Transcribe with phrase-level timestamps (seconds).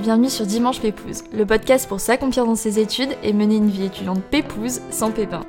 [0.00, 3.84] bienvenue sur Dimanche Pépouze, le podcast pour s'accomplir dans ses études et mener une vie
[3.84, 5.42] étudiante pépouze sans pépin.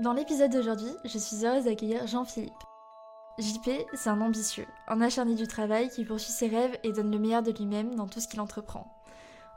[0.00, 2.52] Dans l'épisode d'aujourd'hui, je suis heureuse d'accueillir Jean-Philippe.
[3.38, 7.18] JP, c'est un ambitieux, un acharné du travail qui poursuit ses rêves et donne le
[7.18, 8.86] meilleur de lui-même dans tout ce qu'il entreprend.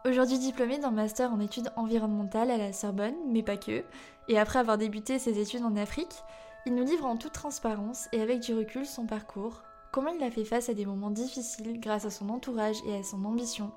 [0.05, 3.85] Aujourd'hui diplômé d'un master en études environnementales à la Sorbonne, mais pas que,
[4.27, 6.23] et après avoir débuté ses études en Afrique,
[6.65, 10.31] il nous livre en toute transparence et avec du recul son parcours, comment il a
[10.31, 13.71] fait face à des moments difficiles grâce à son entourage et à son ambition,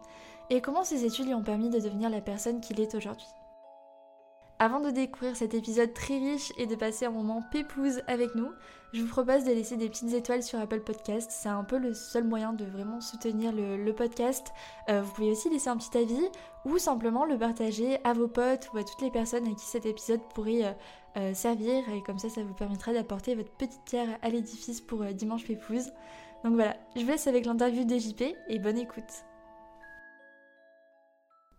[0.50, 3.27] et comment ses études lui ont permis de devenir la personne qu'il est aujourd'hui.
[4.58, 8.48] Avant de découvrir cet épisode très riche et de passer un moment pépouze avec nous,
[8.94, 11.30] je vous propose de laisser des petites étoiles sur Apple Podcast.
[11.30, 14.46] C'est un peu le seul moyen de vraiment soutenir le, podcast.
[14.88, 16.27] Euh, vous pouvez aussi laisser un petit avis
[16.64, 19.84] ou simplement le partager à vos potes ou à toutes les personnes à qui cet
[19.84, 20.72] épisode pourrait euh,
[21.17, 21.89] euh, servir.
[21.91, 25.91] Et comme ça, ça vous permettra d'apporter votre petite pierre à l'édifice pour Dimanche Pépouze.
[26.45, 29.25] Donc voilà, je vous laisse avec l'interview de JP et bonne écoute.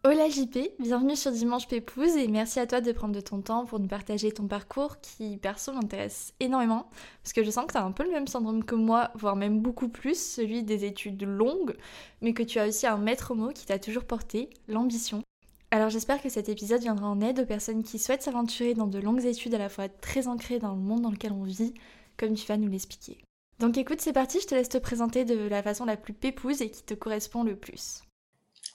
[0.10, 3.66] Hola JP, bienvenue sur Dimanche Pépouze et merci à toi de prendre de ton temps
[3.66, 6.90] pour nous partager ton parcours qui perso m'intéresse énormément
[7.22, 9.36] parce que je sens que tu as un peu le même syndrome que moi, voire
[9.36, 11.76] même beaucoup plus, celui des études longues,
[12.22, 15.27] mais que tu as aussi un maître mot qui t'a toujours porté, l'ambition.
[15.70, 19.00] Alors j'espère que cet épisode viendra en aide aux personnes qui souhaitent s'aventurer dans de
[19.00, 21.74] longues études à la fois très ancrées dans le monde dans lequel on vit,
[22.16, 23.18] comme tu vas nous l'expliquer.
[23.60, 26.62] Donc écoute, c'est parti, je te laisse te présenter de la façon la plus pépouze
[26.62, 28.02] et qui te correspond le plus.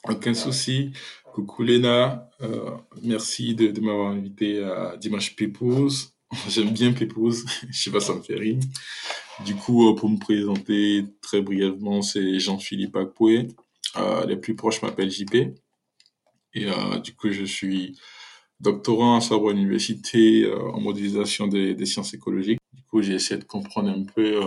[0.08, 0.92] Aucun souci.
[1.32, 6.12] Coucou Léna, euh, merci de, m'avoir invité à Dimanche Pépouze.
[6.48, 8.58] J'aime bien Pépouze, je sais pas, ça me fait rire.
[9.46, 13.48] Du coup, euh, pour me présenter très brièvement, c'est Jean-Philippe Akpoué.
[13.96, 15.54] Euh, les plus proches m'appellent JP.
[16.54, 16.66] Et
[17.02, 17.98] du coup, je suis
[18.60, 22.58] doctorant à Sorbonne Université en modélisation des, sciences écologiques.
[22.72, 24.40] Du coup, j'ai essayé de comprendre un peu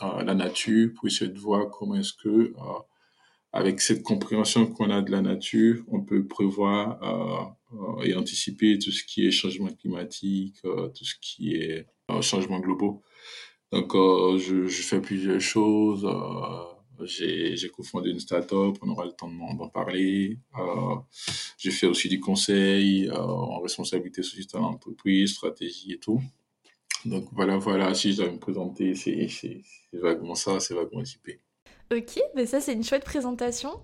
[0.00, 2.54] la nature pour essayer de voir comment est-ce que
[3.52, 8.78] avec cette compréhension qu'on a de la nature, on peut prévoir euh, euh, et anticiper
[8.78, 11.86] tout ce qui est changement climatique, euh, tout ce qui est
[12.20, 13.02] changement globaux.
[13.72, 16.04] Donc, je, fais plusieurs choses.
[17.04, 20.38] J'ai cofondé une start-up, on aura le temps d'en parler.
[21.58, 26.20] j'ai fait aussi du conseil en responsabilité sociétale entreprise, stratégie et tout.
[27.04, 29.62] Donc, voilà, voilà, si je dois me présenter, c'est
[29.92, 31.40] vaguement ça, c'est vaguement typé.
[31.92, 33.80] Ok, bah ça c'est une chouette présentation.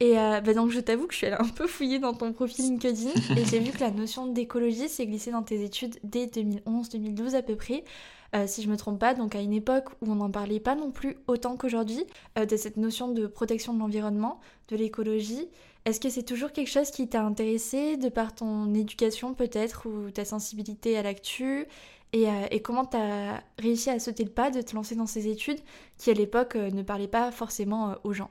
[0.00, 2.32] Et euh, bah donc je t'avoue que je suis allée un peu fouiller dans ton
[2.32, 6.26] profil LinkedIn et j'ai vu que la notion d'écologie s'est glissée dans tes études dès
[6.26, 7.84] 2011-2012 à peu près,
[8.34, 10.74] euh, si je me trompe pas, donc à une époque où on n'en parlait pas
[10.74, 12.04] non plus autant qu'aujourd'hui,
[12.38, 15.48] euh, de cette notion de protection de l'environnement, de l'écologie.
[15.84, 20.10] Est-ce que c'est toujours quelque chose qui t'a intéressé de par ton éducation peut-être ou
[20.10, 21.66] ta sensibilité à l'actu
[22.14, 25.28] euh, et, comment tu as réussi à sauter le pas de te lancer dans ces
[25.28, 25.58] études
[25.98, 28.30] qui, à l'époque, ne parlaient pas forcément aux gens?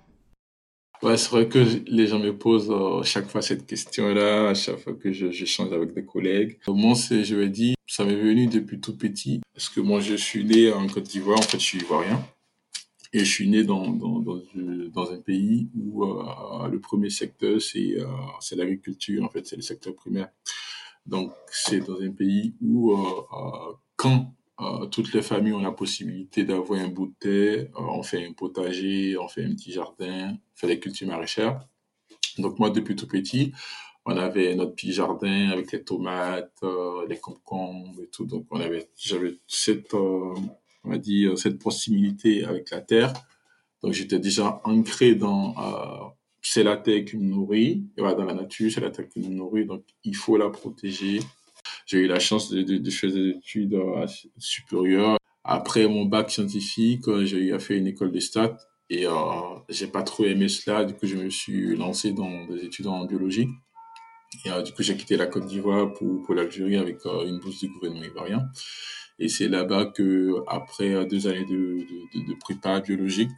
[1.03, 4.78] Ouais, c'est vrai que les gens me posent à chaque fois cette question-là, à chaque
[4.80, 6.58] fois que j'échange avec des collègues.
[6.66, 10.16] Moi, c'est, je vais dire, ça m'est venu depuis tout petit, parce que moi, je
[10.16, 12.25] suis né en Côte d'Ivoire, en fait, je suis ivoirien,
[13.12, 17.97] et je suis né dans, dans, dans, un pays où le premier secteur, c'est
[18.40, 20.30] c'est l'agriculture, en fait, c'est le secteur primaire.
[21.06, 25.72] Donc, c'est dans un pays où, euh, euh, quand euh, toutes les familles ont la
[25.72, 30.34] possibilité d'avoir un bout de terre, on fait un potager, on fait un petit jardin,
[30.34, 31.68] on fait des cultures maraîchères.
[32.38, 33.52] Donc, moi, depuis tout petit,
[34.06, 36.64] on avait notre petit jardin avec les tomates,
[37.08, 38.25] les concombres et tout.
[38.25, 40.36] Donc, on avait, j'avais cette, on
[40.84, 43.14] va dire, cette proximité avec la terre.
[43.81, 45.56] Donc, j'étais déjà ancré dans
[46.44, 47.88] c'est la terre qui nous nourrit.
[47.97, 49.66] Voilà, dans la nature, c'est la terre qui nous nourrit.
[49.66, 51.22] Donc, il faut la protéger.
[51.86, 54.06] J'ai eu la chance de, de, faire des études euh,
[54.38, 55.18] supérieures.
[55.44, 58.58] Après mon bac scientifique, euh, j'ai faire une école de stats.
[58.90, 59.12] Et euh,
[59.70, 60.85] j'ai pas trop aimé cela.
[60.85, 63.47] Du coup, je me suis lancé dans des études en biologie.
[64.46, 67.70] Et du coup, j'ai quitté la Côte d'Ivoire pour, pour l'Algérie avec une bourse du
[67.70, 68.50] gouvernement ivoirien.
[69.20, 73.29] Et c'est là-bas que, après deux années de, de, de prépa biologique,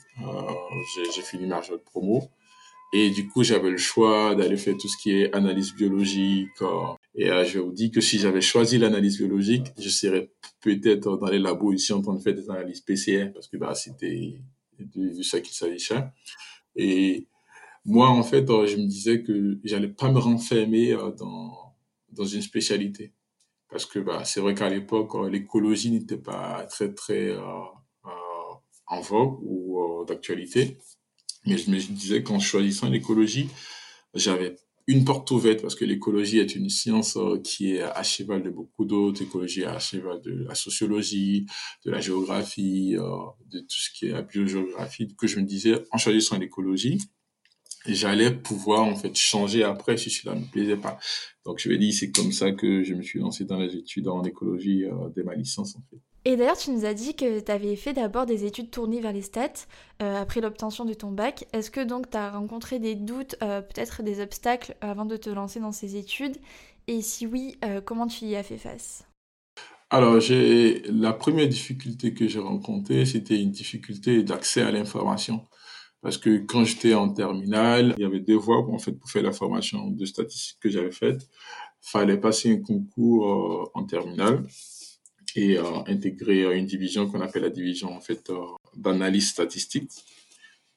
[1.13, 2.29] j'ai fini ma de promo.
[2.93, 6.61] Et du coup, j'avais le choix d'aller faire tout ce qui est analyse biologique.
[7.17, 10.31] Et euh, je vous dis que si j'avais choisi l'analyse biologique, je serais
[10.61, 13.73] peut-être dans les labos ici en train de faire des analyses PCR parce que bah,
[13.73, 14.41] c'était
[14.79, 16.03] de, ça qu'il s'agissait.
[16.75, 17.27] Et
[17.85, 21.73] moi, en fait, euh, je me disais que j'allais pas me renfermer dans,
[22.09, 23.13] dans une spécialité.
[23.69, 27.35] Parce que bah, c'est vrai qu'à l'époque, l'écologie n'était pas très, très
[28.87, 30.77] en vogue ou d'actualité.
[31.45, 33.49] Mais je me disais qu'en choisissant l'écologie,
[34.13, 34.55] j'avais
[34.87, 38.49] une porte ouverte parce que l'écologie est une science euh, qui est à cheval de
[38.49, 39.21] beaucoup d'autres.
[39.21, 41.45] L'écologie est à cheval de la sociologie,
[41.85, 43.17] de la géographie, euh,
[43.51, 45.07] de tout ce qui est la biogéographie.
[45.17, 46.99] Que je me disais, en choisissant l'écologie,
[47.87, 50.97] j'allais pouvoir en fait changer après si cela me plaisait pas.
[51.45, 54.07] Donc je vais dire, c'est comme ça que je me suis lancé dans les études
[54.07, 55.97] en écologie euh, dès ma licence en fait.
[56.27, 59.13] Et d'ailleurs, tu nous as dit que tu avais fait d'abord des études tournées vers
[59.13, 59.67] les stats
[60.01, 61.45] euh, après l'obtention de ton bac.
[61.53, 65.29] Est-ce que donc tu as rencontré des doutes, euh, peut-être des obstacles avant de te
[65.29, 66.37] lancer dans ces études?
[66.87, 69.05] Et si oui, comment tu y as fait face?
[69.89, 75.47] Alors, j'ai la première difficulté que j'ai rencontrée, c'était une difficulté d'accès à l'information.
[76.05, 79.23] Parce que quand j'étais en terminale, il y avait deux voies en fait, pour faire
[79.23, 81.27] la formation de statistiques que j'avais faite.
[81.81, 84.45] Fallait passer un concours en terminale
[85.35, 88.37] et euh, intégrer une division qu'on appelle la division en fait euh,
[88.75, 89.89] d'analyse statistique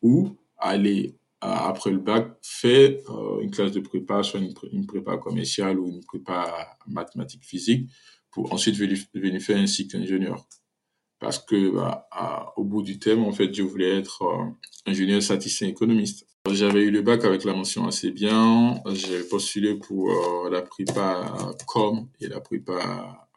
[0.00, 2.94] ou aller euh, après le bac faire
[3.42, 7.90] une classe de prépa soit une, prépa commerciale ou une prépa mathématique physique
[8.30, 10.48] pour ensuite venir, faire un cycle ingénieur
[11.20, 12.09] parce que bah,
[12.56, 14.23] au bout du thème en fait je voulais être
[14.87, 20.11] ingénieur statisticien économiste j'avais eu le bac avec la mention assez bien j'ai postulé pour
[20.50, 23.29] la prépa com et la prépa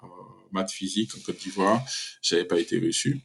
[0.52, 1.82] maths physique en Côte d'Ivoire.
[2.22, 3.22] J'avais pas été reçu.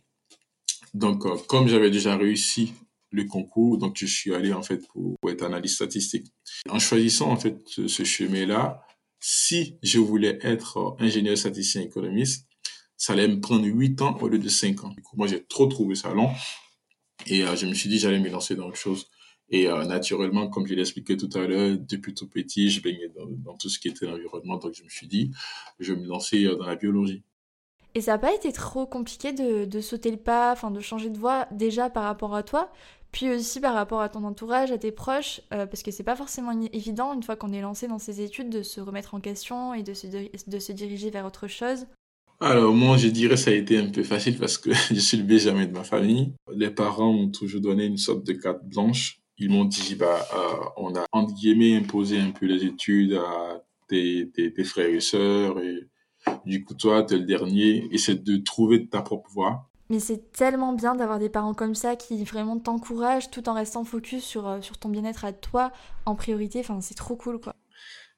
[0.95, 2.73] Donc, euh, comme j'avais déjà réussi
[3.11, 6.27] le concours, donc je suis allé en fait pour, être analyste statistique.
[6.69, 8.83] En choisissant en fait ce, chemin-là,
[9.21, 12.47] si je voulais être euh, ingénieur statisticien économiste,
[12.97, 14.89] ça allait me prendre 8 ans au lieu de 5 ans.
[14.89, 16.31] Du coup, moi, j'ai trop trouvé ça long.
[17.27, 19.07] Et euh, je me suis dit, j'allais me lancer dans autre chose.
[19.49, 23.13] Et naturellement, comme je l'ai expliqué tout à l'heure, depuis tout petit, je baignais
[23.45, 24.57] dans, tout ce qui était l'environnement.
[24.57, 25.31] Donc, je me suis dit,
[25.79, 27.23] je vais me lancer dans la biologie.
[27.97, 31.17] Et ça n'a pas été trop compliqué de, sauter le pas, enfin de changer de
[31.17, 32.71] voie déjà par rapport à toi,
[33.11, 36.15] puis aussi par rapport à ton entourage, à tes proches, euh, parce que c'est pas
[36.15, 39.73] forcément évident une fois qu'on est lancé dans ces études de se remettre en question
[39.73, 41.87] et de se, de se diriger vers autre chose?
[42.41, 45.25] Alors moi je dirais ça a été un peu facile parce que je suis le
[45.25, 46.33] Benjamin de ma famille.
[46.53, 49.21] Les parents m'ont toujours donné une sorte de carte blanche.
[49.39, 54.53] Ils m'ont dit bah euh, on a imposé un peu les études à tes, tes,
[54.53, 55.89] tes frères et sœurs et
[56.45, 59.69] du coup, toi, tu es le dernier, et c'est de trouver ta propre voie.
[59.89, 63.85] Mais c'est tellement bien d'avoir des parents comme ça qui vraiment t'encouragent tout en restant
[63.85, 65.71] focus sur, euh, sur ton bien-être à toi
[66.07, 66.59] en priorité.
[66.61, 67.55] Enfin, c'est trop cool, quoi.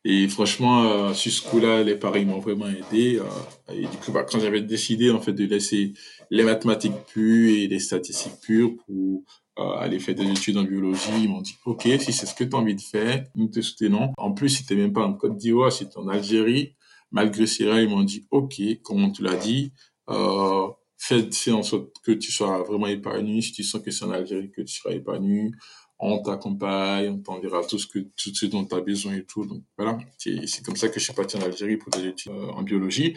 [0.05, 3.19] Et franchement, euh, sur ce coup-là, les parents m'ont vraiment aidé.
[3.19, 5.93] Euh, et du coup, bah, quand j'avais décidé en fait de laisser
[6.31, 9.25] les mathématiques pures et les statistiques pures pour
[9.57, 12.55] aller faire des études en biologie, ils m'ont dit OK, si c'est ce que tu
[12.55, 14.13] as envie de faire, nous te soutenons.
[14.17, 16.77] En plus, si tu même pas en Côte d'Ivoire, si tu es en Algérie,
[17.11, 19.73] malgré cela, ils m'ont dit, OK, comme tu l'as dit,
[20.11, 23.43] euh, fais, en sorte que tu sois vraiment épanoui.
[23.43, 25.53] Si tu sens que c'est en Algérie que tu seras épanoui,
[25.99, 29.45] on t'accompagne, on t'enverra tout ce que tout ce dont tu as besoin et tout.
[29.45, 32.51] Donc voilà, c'est comme ça que je suis parti en Algérie pour des études euh,
[32.53, 33.17] en biologie.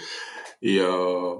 [0.62, 1.36] Et euh,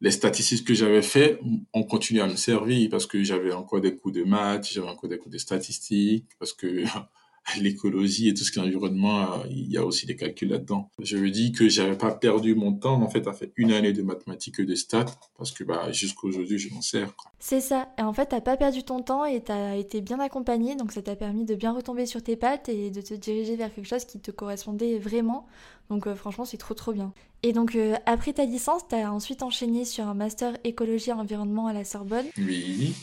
[0.00, 1.38] les statistiques que j'avais fait
[1.72, 5.08] ont continué à me servir parce que j'avais encore des cours de maths, j'avais encore
[5.08, 6.84] des cours de statistiques, parce que
[7.60, 10.90] l'écologie et tout ce qui est environnement, il y a aussi des calculs là-dedans.
[11.00, 13.92] Je me dis que j'avais pas perdu mon temps, en fait, à faire une année
[13.92, 15.06] de mathématiques et de stats,
[15.38, 17.12] parce que bah, jusqu'à aujourd'hui, je m'en sers.
[17.38, 17.88] C'est ça.
[17.98, 20.92] Et en fait, t'as pas perdu ton temps et tu as été bien accompagné, donc
[20.92, 23.88] ça t'a permis de bien retomber sur tes pattes et de te diriger vers quelque
[23.88, 25.46] chose qui te correspondait vraiment.
[25.90, 27.12] Donc euh, franchement, c'est trop trop bien.
[27.42, 31.12] Et donc euh, après ta licence, tu as ensuite enchaîné sur un master écologie et
[31.12, 32.26] environnement à la Sorbonne.
[32.38, 32.94] Oui.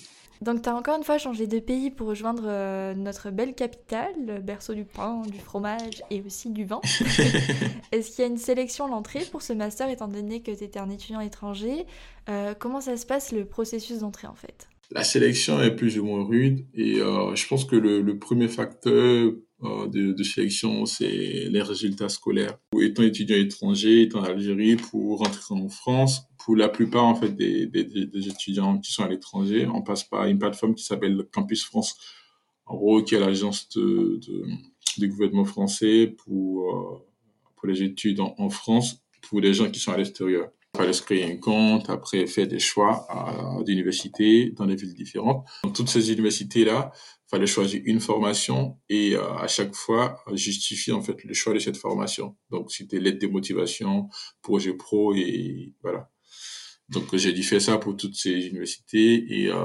[0.44, 4.14] Donc tu as encore une fois changé de pays pour rejoindre euh, notre belle capitale,
[4.28, 6.82] le berceau du pain, du fromage et aussi du vin.
[7.92, 10.64] Est-ce qu'il y a une sélection à l'entrée pour ce master étant donné que tu
[10.64, 11.86] étais un étudiant étranger?
[12.30, 14.68] Euh, Comment ça se passe le processus d'entrée en fait?
[14.92, 19.32] La sélection est plus ou moins rude et euh, je pense que le, premier facteur
[19.64, 22.58] de, sélection, c'est les résultats scolaires.
[22.80, 27.30] Étant étudiant étranger, étant en Algérie, pour rentrer en France, pour la plupart en fait
[27.36, 27.70] des,
[28.28, 31.96] étudiants qui sont à l'étranger, on passe par une plateforme qui s'appelle Campus France,
[32.66, 34.46] en gros qui est l'agence de, de,
[34.98, 37.06] du gouvernement français pour euh,
[37.64, 40.50] pour les études en, France pour les gens qui sont à l'extérieur.
[40.74, 43.08] Il fallait se créer un compte, après faire des choix
[43.66, 45.48] d'universités dans des villes différentes.
[45.64, 46.92] Dans toutes ces universités-là,
[47.34, 51.60] fallait choisir une formation et euh, à chaque fois justifier en fait le choix de
[51.60, 52.36] cette formation.
[52.52, 54.08] Donc c'était l'aide de motivation,
[54.42, 56.10] projet pro et voilà.
[56.90, 59.56] Donc j'ai dû faire ça pour toutes ces universités et euh,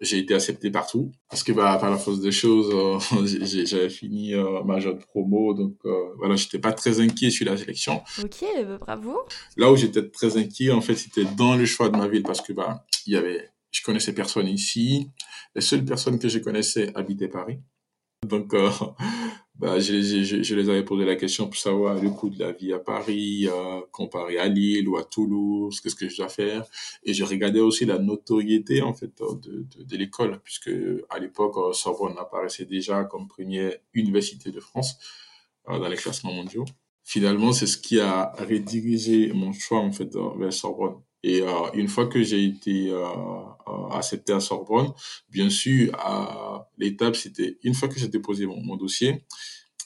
[0.00, 3.24] j'ai été accepté partout parce que bah par la force des choses euh,
[3.64, 7.56] j'avais fini euh, ma jeune promo donc euh, voilà j'étais pas très inquiet sur la
[7.56, 8.02] sélection.
[8.22, 9.16] Ok bah, bravo.
[9.56, 12.42] Là où j'étais très inquiet en fait c'était dans le choix de ma ville parce
[12.42, 15.10] que bah il y avait je connaissais personne ici
[15.54, 17.58] les seules personnes que je connaissais habitaient Paris
[18.26, 18.54] donc
[19.54, 22.78] bah, je, les avais posé la question pour savoir le coût de la vie à
[22.78, 26.64] Paris, euh, comparé à Lille ou à Toulouse, qu'est-ce que je dois faire.
[27.04, 30.70] Et je regardais aussi la notoriété, en fait, de, l'école, puisque
[31.08, 34.98] à l'époque, euh, Sorbonne apparaissait déjà comme première université de France
[35.68, 36.64] euh, dans les classements mondiaux.
[37.04, 40.96] Finalement, c'est ce qui a redirigé mon choix, en fait, vers Sorbonne.
[41.22, 43.04] Et euh, une fois que j'ai été euh,
[43.68, 44.92] euh, accepté à Sorbonne,
[45.30, 45.92] bien sûr,
[46.78, 49.24] l'étape, c'était une fois que j'ai déposé mon, dossier,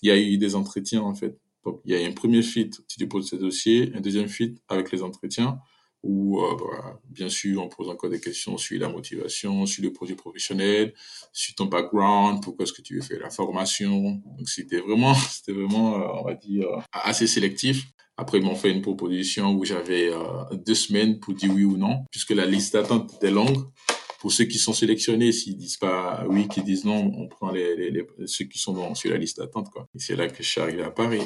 [0.03, 1.39] il y a eu des entretiens en fait.
[1.65, 4.93] Donc, il y a un premier fit, tu déposes tes dossiers, un deuxième fit avec
[4.93, 5.59] les entretiens,
[6.03, 9.93] où euh, bah, bien sûr, on pose encore des questions sur la motivation, sur le
[9.93, 10.95] projet professionnel,
[11.33, 14.21] sur ton background, pourquoi est-ce que tu veux faire la formation.
[14.39, 17.85] Donc, c'était vraiment, c'était vraiment, on va dire, assez sélectif.
[18.21, 21.79] Après, ils m'ont fait une proposition où j'avais euh, deux semaines pour dire oui ou
[21.79, 23.65] non, puisque la liste d'attente était longue.
[24.21, 28.07] Pour ceux qui sont sélectionnés, s'ils disent pas oui, qu'ils disent non, on prend les,
[28.27, 29.71] ceux qui sont dans, sur la liste d'attente.
[29.71, 29.87] Quoi.
[29.95, 31.23] Et c'est là que je suis arrivé à Paris.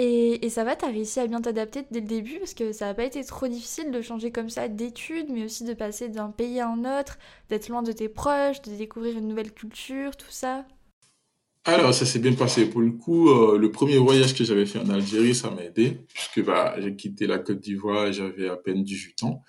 [0.00, 2.86] Et, ça va, tu as réussi à bien t'adapter dès le début parce que ça
[2.86, 6.30] n'a pas été trop difficile de changer comme ça d'études, mais aussi de passer d'un
[6.30, 7.18] pays à un autre,
[7.50, 10.64] d'être loin de tes proches, de découvrir une nouvelle culture, tout ça.
[11.64, 12.70] Alors, ça s'est bien passé.
[12.70, 15.98] Pour le coup, euh, le premier voyage que j'avais fait en Algérie, ça m'a aidé,
[16.14, 19.42] puisque bah, j'ai quitté la Côte d'Ivoire, j'avais à peine 18 ans.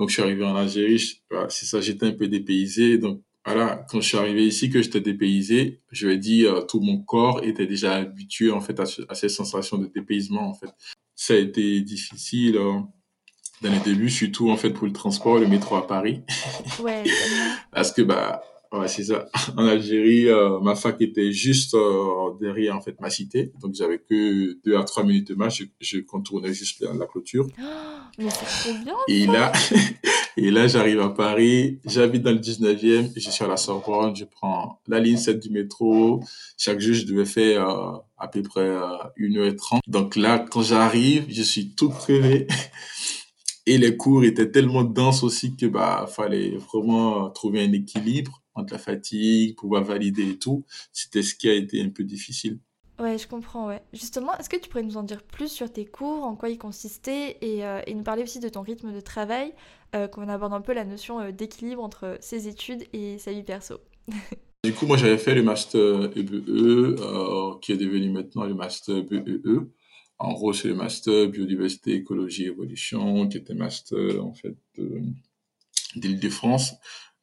[0.00, 2.98] Donc, je suis arrivé en Algérie, bah, c'est ça, j'étais un peu dépaysé.
[2.98, 6.80] Donc, voilà, quand je suis arrivé ici, que j'étais dépaysé, je vais dire, euh, tout
[6.80, 10.70] mon corps était déjà habitué, en fait, à, à, ces sensations de dépaysement, en fait.
[11.16, 12.78] Ça a été difficile euh,
[13.62, 16.22] dans les débuts, surtout, en fait, pour le transport, le métro à Paris.
[16.80, 17.02] Ouais,
[17.72, 19.26] Parce que, bah, Ouais, c'est ça.
[19.56, 23.98] En Algérie, euh, ma fac était juste euh, derrière en fait ma cité, donc j'avais
[23.98, 25.58] que deux à trois minutes de marche.
[25.58, 27.46] Je, je contournais juste la, la clôture.
[27.58, 27.62] Oh,
[28.18, 28.96] mais c'est trop bien.
[29.08, 29.32] Et ça.
[29.32, 29.52] là,
[30.36, 31.80] et là, j'arrive à Paris.
[31.84, 33.12] J'habite dans le 19e.
[33.14, 34.16] Je suis à la Sorbonne.
[34.16, 36.22] Je prends la ligne 7 du métro.
[36.56, 39.80] Chaque jour, je devais faire euh, à peu près euh, 1h30.
[39.86, 42.46] Donc là, quand j'arrive, je suis tout crevé.
[43.66, 48.72] Et les cours étaient tellement denses aussi que bah fallait vraiment trouver un équilibre entre
[48.72, 52.58] la fatigue, pouvoir valider et tout, c'était ce qui a été un peu difficile.
[52.98, 53.82] Ouais, je comprends, ouais.
[53.92, 56.58] Justement, est-ce que tu pourrais nous en dire plus sur tes cours, en quoi ils
[56.58, 59.52] consistaient, et, euh, et nous parler aussi de ton rythme de travail,
[59.94, 63.42] euh, qu'on aborde un peu la notion euh, d'équilibre entre ses études et sa vie
[63.42, 63.80] perso
[64.64, 66.48] Du coup, moi, j'avais fait le master EBE,
[67.00, 69.66] euh, qui est devenu maintenant le master BEE.
[70.18, 74.56] En gros, c'est le master biodiversité, écologie, évolution, qui était master, en fait,
[75.96, 76.74] d'Île-de-France.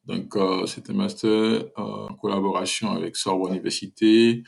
[0.06, 4.42] Donc, euh, un master euh, en collaboration avec Sorbonne Université,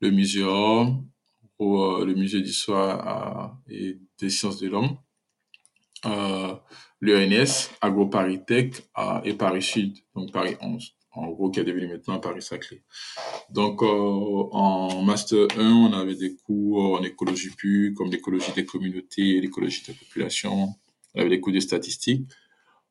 [0.00, 1.06] le Muséum,
[1.58, 4.96] ou, euh, le Musée d'histoire et des sciences de l'homme,
[6.04, 6.54] euh,
[7.00, 8.82] l'ENS, AgroParisTech
[9.24, 12.82] et Paris Sud, donc Paris 11, en gros, qui est devenu maintenant Paris-Saclay.
[13.50, 18.66] Donc, euh, en Master 1, on avait des cours en écologie pure, comme l'écologie des
[18.66, 20.74] communautés, l'écologie des populations,
[21.14, 22.28] on avait des cours de statistiques.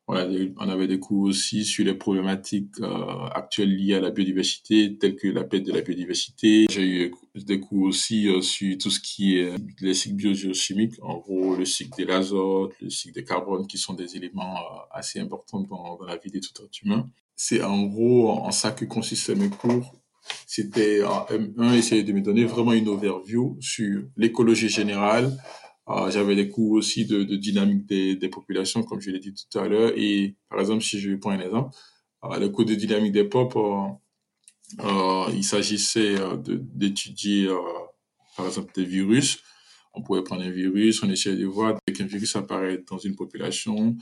[0.07, 5.15] On avait, des cours aussi sur les problématiques euh, actuelles liées à la biodiversité, telles
[5.15, 6.67] que la perte de la biodiversité.
[6.69, 11.17] J'ai eu des cours aussi euh, sur tout ce qui est les cycles biogéochimiques, en
[11.17, 15.19] gros le cycle de l'azote, le cycle des carbones, qui sont des éléments euh, assez
[15.19, 17.09] importants dans, la vie de tout être humain.
[17.35, 19.95] C'est en gros en ça que consistaient mes cours.
[20.45, 25.35] C'était en M1, essayer de me donner vraiment une overview sur l'écologie générale,
[26.09, 29.59] J'avais des cours aussi de, de dynamique des, des, populations, comme je l'ai dit tout
[29.59, 29.91] à l'heure.
[29.95, 31.75] Et par exemple, si je prends un exemple,
[32.23, 33.59] euh, le cours de dynamique des peuples,
[34.79, 36.15] euh, il s'agissait
[36.73, 37.49] d'étudier,
[38.35, 39.39] par exemple, des virus.
[39.93, 43.15] On pouvait prendre un virus, on essayait de voir dès qu'un virus apparaît dans une
[43.15, 43.95] population,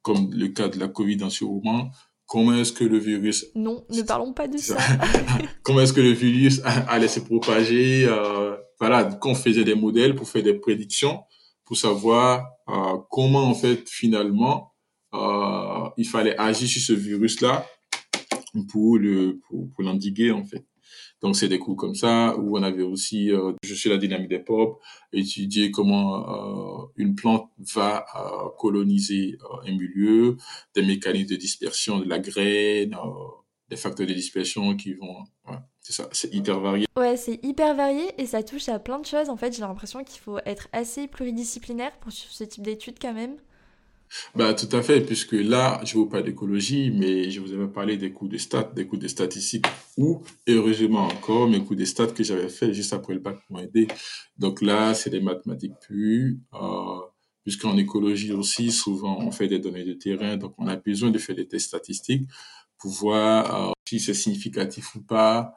[0.00, 1.90] comme le cas de la Covid en ce moment,
[2.26, 3.46] comment est-ce que le virus...
[3.54, 4.76] Non, ne parlons pas de ça.
[5.62, 10.28] comment est-ce que le virus allait se propager euh, Voilà, qu'on faisait des modèles pour
[10.28, 11.22] faire des prédictions,
[11.64, 14.74] pour savoir euh, comment, en fait, finalement,
[15.14, 17.66] euh, il fallait agir sur ce virus-là
[18.70, 20.64] pour le pour, l'endiguer, en fait.
[21.22, 24.28] Donc, c'est des cours comme ça, où on avait aussi, euh, je suis la dynamique
[24.28, 24.80] des pop,
[25.12, 30.36] étudier comment euh, une plante va euh, coloniser un milieu,
[30.74, 32.94] des mécanismes de dispersion de la graine,
[33.68, 35.24] des facteurs de dispersion qui vont...
[35.48, 36.86] Ouais, c'est ça, c'est hyper varié.
[36.96, 39.28] Ouais, c'est hyper varié et ça touche à plein de choses.
[39.28, 43.36] En fait, j'ai l'impression qu'il faut être assez pluridisciplinaire pour ce type d'études quand même.
[44.34, 47.96] Bah, tout à fait, puisque là, je vous parle d'écologie, mais je vous avais parlé
[47.96, 52.08] des cours de stats, des cours de statistiques, ou, heureusement encore, mes cours de stats
[52.08, 53.88] que j'avais fait juste après le bac m'ont aidé.
[54.38, 57.00] Donc là, c'est des mathématiques pures, euh,
[57.42, 61.18] puisqu'en écologie aussi, souvent, on fait des données de terrain, donc on a besoin de
[61.18, 62.28] faire des tests statistiques
[62.78, 65.54] pour voir euh, si c'est significatif ou pas.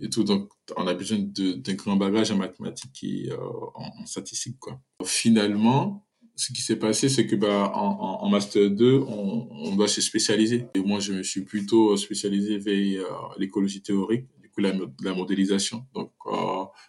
[0.00, 0.24] et tout.
[0.24, 3.30] Donc, on a besoin d'un grand bagage en mathématiques et
[3.74, 4.80] en, statistiques, quoi.
[5.04, 10.66] Finalement, ce qui s'est passé, c'est que bah, en, Master 2, on, doit se spécialiser.
[10.74, 14.72] Et moi, je me suis plutôt spécialisé vers l'écologie théorique, du coup, la,
[15.02, 15.84] la modélisation.
[15.94, 16.12] Donc,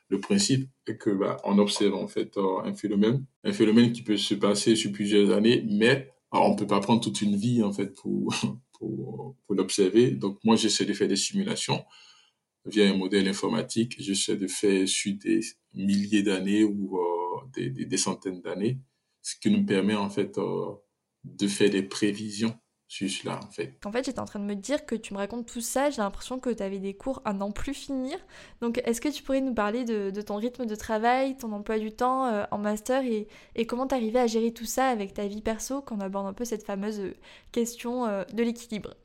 [0.10, 4.36] le principe est que bah, observe en fait un phénomène, un phénomène qui peut se
[4.36, 8.34] passer sur plusieurs années, mais on peut pas prendre toute une vie en fait pour,
[8.74, 10.12] pour, pour l'observer.
[10.12, 11.84] Donc, moi, j'essaie de faire des simulations
[12.66, 13.96] via un modèle informatique.
[14.00, 15.42] J'essaie de faire sur des
[15.74, 18.80] milliers d'années ou euh, des, des, centaines d'années,
[19.22, 20.72] ce qui nous permet en fait euh,
[21.24, 22.56] de faire des prévisions
[22.92, 23.74] cela en fait.
[23.86, 26.02] En fait, j'étais en train de me dire que tu me racontes tout ça, j'ai
[26.02, 28.18] l'impression que tu avais des cours à n'en plus finir.
[28.62, 31.80] Donc, est-ce que tu pourrais nous parler de, de, ton rythme de travail, ton emploi
[31.80, 35.14] du temps euh, en master et, et comment tu arrivais à gérer tout ça avec
[35.14, 37.02] ta vie perso, qu'on aborde un peu cette fameuse
[37.52, 38.96] question de l'équilibre?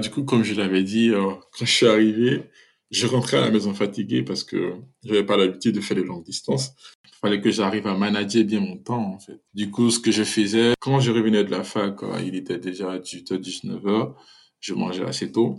[0.00, 2.42] Du coup, comme je l'avais dit, quand je suis arrivé,
[2.90, 4.74] je rentrais à la maison fatigué parce que
[5.04, 6.72] j'avais pas l'habitude de faire des longues distances.
[7.04, 9.40] Il fallait que j'arrive à manager bien mon temps, en fait.
[9.54, 12.98] Du coup, ce que je faisais, quand je revenais de la fac, il était déjà
[12.98, 14.14] 18h, 19h,
[14.60, 15.56] je mangeais assez tôt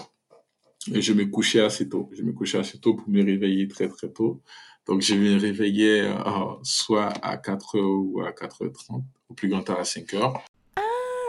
[0.94, 2.10] et je me couchais assez tôt.
[2.14, 4.42] Je me couchais assez tôt pour me réveiller très, très tôt.
[4.86, 6.16] Donc, je me réveillais euh,
[6.64, 10.40] soit à 4h ou à 4h30, au plus grand tard à 5h.
[10.78, 10.82] Ah,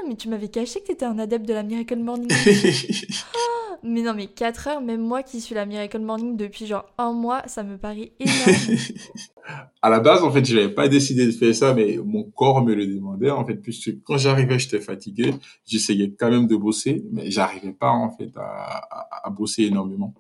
[0.07, 2.31] mais tu m'avais caché que tu étais un adepte de la Miracle Morning.
[3.83, 7.13] Mais non, mais 4 heures, même moi qui suis la Miracle Morning depuis genre un
[7.13, 8.79] mois, ça me paraît énorme.
[9.83, 12.63] à la base, en fait, je n'avais pas décidé de faire ça, mais mon corps
[12.65, 15.35] me le demandait, en fait, puisque quand j'arrivais, j'étais fatigué,
[15.67, 20.15] j'essayais quand même de bosser, mais j'arrivais pas, en fait, à, à, bosser énormément.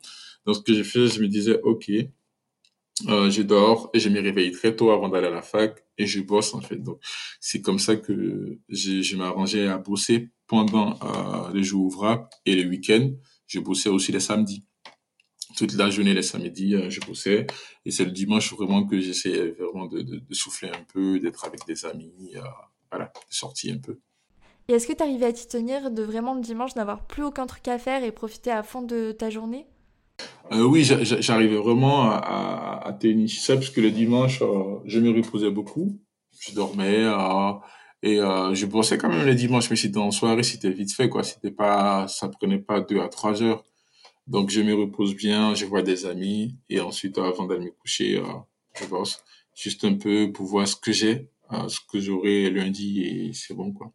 [0.46, 1.90] Donc, ce que j'ai fait, je me disais, OK,
[3.08, 6.06] euh, je dors et je me réveille très tôt avant d'aller à la fac et
[6.06, 6.76] je bosse, en fait.
[6.76, 6.98] Donc,
[7.40, 12.54] c'est comme ça que je, je m'arrangeais à bosser pendant euh, les jours ouvrables et
[12.54, 13.10] les week-ends
[13.48, 14.64] je bossais aussi les samedis.
[15.56, 17.46] Toute la journée, les samedis, euh, je bossais.
[17.84, 21.66] Et c'est le dimanche vraiment que j'essayais vraiment de, de, souffler un peu, d'être avec
[21.66, 22.40] des amis, euh,
[22.90, 23.98] voilà, de sortir un peu.
[24.68, 27.46] Et est-ce que tu arrivais à t'y tenir de vraiment le dimanche n'avoir plus aucun
[27.46, 29.66] truc à faire et profiter à fond de ta journée?
[30.52, 34.42] Euh, Oui, j'arrivais vraiment à, à, tenir ça parce que le dimanche,
[34.84, 35.98] je me reposais beaucoup.
[36.38, 37.06] Je dormais.
[38.02, 41.08] Et euh, je bossais quand même les dimanches, mais c'était en soirée, c'était vite fait,
[41.08, 41.24] quoi.
[41.24, 43.64] C'était pas, ça prenait pas deux à trois heures.
[44.28, 48.18] Donc je me repose bien, je vois des amis, et ensuite, avant d'aller me coucher,
[48.18, 48.24] euh,
[48.78, 53.02] je bosse juste un peu pour voir ce que j'ai, euh, ce que j'aurai lundi,
[53.02, 53.92] et c'est bon, quoi.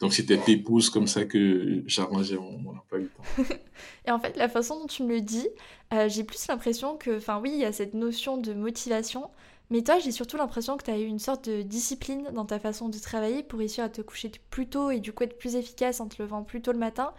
[0.00, 3.54] Donc c'était pépouze comme ça que j'arrangeais mon, mon, emploi du temps.
[4.06, 5.48] et en fait, la façon dont tu me le dis,
[5.92, 9.30] euh, j'ai plus l'impression que, enfin oui, il y a cette notion de motivation,
[9.70, 12.58] mais toi, j'ai surtout l'impression que tu as eu une sorte de discipline dans ta
[12.58, 15.56] façon de travailler pour réussir à te coucher plus tôt et du coup être plus
[15.56, 17.12] efficace en te levant plus tôt le matin.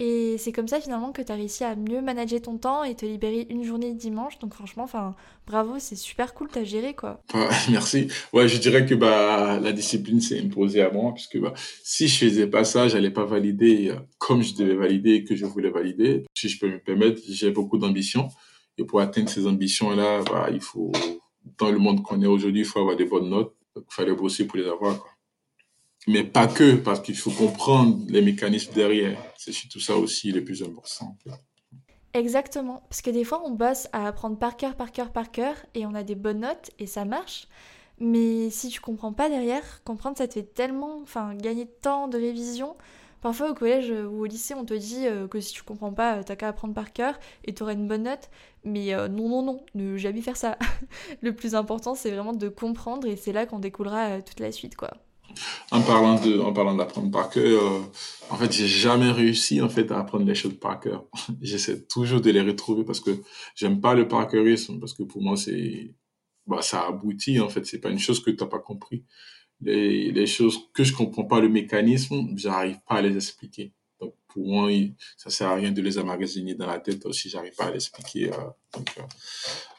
[0.00, 2.96] Et c'est comme ça finalement que tu as réussi à mieux manager ton temps et
[2.96, 4.40] te libérer une journée dimanche.
[4.40, 5.14] Donc franchement, enfin,
[5.46, 7.22] bravo, c'est super cool, t'as géré quoi.
[7.70, 8.08] merci.
[8.32, 11.54] Ouais, je dirais que bah la discipline s'est imposée à moi puisque bah
[11.84, 15.36] si je faisais pas ça, j'allais pas valider euh, comme je devais valider et que
[15.36, 16.24] je voulais valider.
[16.34, 18.26] Si je peux me permettre, j'ai beaucoup d'ambition
[18.78, 20.90] et pour atteindre ces ambitions là, bah il faut
[21.58, 23.54] dans le monde qu'on est aujourd'hui, il faut avoir des bonnes notes.
[23.76, 25.04] Il fallait bosser pour les avoir.
[26.06, 29.18] Mais pas que, parce qu'il faut comprendre les mécanismes derrière.
[29.36, 31.16] C'est surtout ça aussi le plus important.
[32.12, 32.84] Exactement.
[32.88, 35.86] Parce que des fois, on bosse à apprendre par cœur, par cœur, par cœur, et
[35.86, 37.48] on a des bonnes notes, et ça marche.
[37.98, 42.08] Mais si tu comprends pas derrière, comprendre, ça te fait tellement enfin, gagner de temps
[42.08, 42.74] de révision
[43.24, 46.22] Parfois au collège ou au lycée, on te dit euh, que si tu comprends pas,
[46.22, 48.28] t'as qu'à apprendre par cœur et t'auras une bonne note.
[48.64, 50.58] Mais euh, non, non, non, ne jamais faire ça.
[51.22, 54.52] le plus important, c'est vraiment de comprendre et c'est là qu'on découlera euh, toute la
[54.52, 54.90] suite, quoi.
[55.70, 57.62] En parlant de, en parlant d'apprendre par cœur,
[58.28, 61.06] en fait, j'ai jamais réussi en fait à apprendre les choses par cœur.
[61.40, 63.22] J'essaie toujours de les retrouver parce que
[63.54, 65.94] j'aime pas le par cœurisme parce que pour moi c'est,
[66.46, 67.64] bah, ça aboutit en fait.
[67.64, 69.02] C'est pas une chose que t'as pas compris
[69.60, 73.72] les, les choses que je comprends pas le mécanisme, j'arrive pas à les expliquer.
[74.00, 74.70] Donc pour moi,
[75.16, 78.32] ça sert à rien de les emmagasiner dans la tête si j'arrive pas à l'expliquer.
[78.32, 78.36] Euh,
[78.76, 79.02] euh,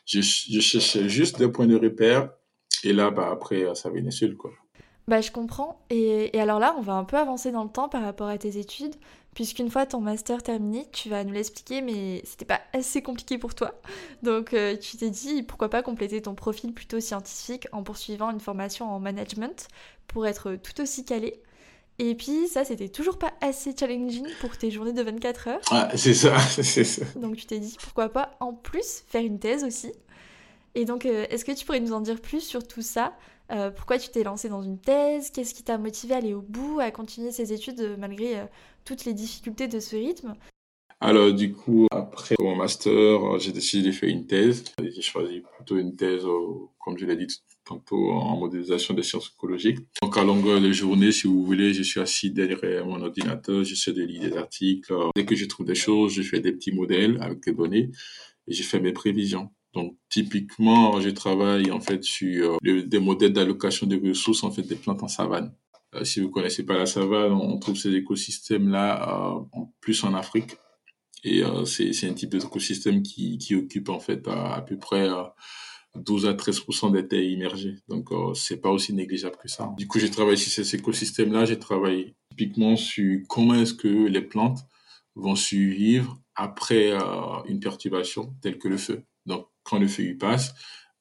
[0.05, 2.31] je, je cherchais juste des points de repère
[2.83, 4.51] et là, bah, après, ça venait seul, quoi.
[5.07, 5.79] Bah, je comprends.
[5.89, 8.37] Et, et, alors là, on va un peu avancer dans le temps par rapport à
[8.37, 8.95] tes études,
[9.35, 13.53] puisqu'une fois ton master terminé, tu vas nous l'expliquer, mais c'était pas assez compliqué pour
[13.53, 13.75] toi.
[14.23, 18.39] Donc, euh, tu t'es dit, pourquoi pas compléter ton profil plutôt scientifique en poursuivant une
[18.39, 19.67] formation en management
[20.07, 21.39] pour être tout aussi calé.
[21.99, 25.61] Et puis, ça, c'était toujours pas assez challenging pour tes journées de 24 heures.
[25.69, 27.05] Ah, c'est ça, c'est ça.
[27.15, 29.93] Donc, tu t'es dit, pourquoi pas en plus faire une thèse aussi.
[30.73, 33.13] Et donc, euh, est-ce que tu pourrais nous en dire plus sur tout ça
[33.51, 35.29] euh, pourquoi tu t'es lancé dans une thèse?
[35.29, 38.45] Qu'est-ce qui t'a motivé à aller au bout, à continuer ces études euh, malgré euh,
[38.85, 40.35] toutes les difficultés de ce rythme?
[41.01, 44.63] Alors, du coup, après mon master, j'ai décidé de faire une thèse.
[44.81, 46.23] J'ai choisi plutôt une thèse,
[46.79, 47.27] comme je l'ai dit
[47.65, 49.79] tantôt, en modélisation des sciences écologiques.
[50.01, 53.91] Donc, à longueur de journée, si vous voulez, je suis assis derrière mon ordinateur, j'essaie
[53.91, 54.93] de lire des articles.
[55.15, 57.91] Dès que je trouve des choses, je fais des petits modèles avec des données
[58.47, 59.51] et je fais mes prévisions.
[59.75, 64.63] Donc, typiquement, je travaille en fait sur euh, des modèles d'allocation des ressources en fait
[64.63, 65.53] des plantes en savane.
[65.95, 70.13] Euh, si vous connaissez pas la savane, on trouve ces écosystèmes-là euh, en plus en
[70.13, 70.57] Afrique.
[71.23, 75.09] Et euh, c'est un type d'écosystème qui, occupe en fait à, peu près
[75.95, 77.77] 12 à 13% des terres immergées.
[77.87, 79.73] Donc, c'est pas aussi négligeable que ça.
[79.75, 81.45] Du coup, j'ai travaillé sur ces écosystèmes-là.
[81.45, 84.59] J'ai travaillé typiquement sur comment est-ce que les plantes
[85.15, 86.93] vont survivre après
[87.47, 89.01] une perturbation telle que le feu.
[89.65, 90.53] Quand le feu passe,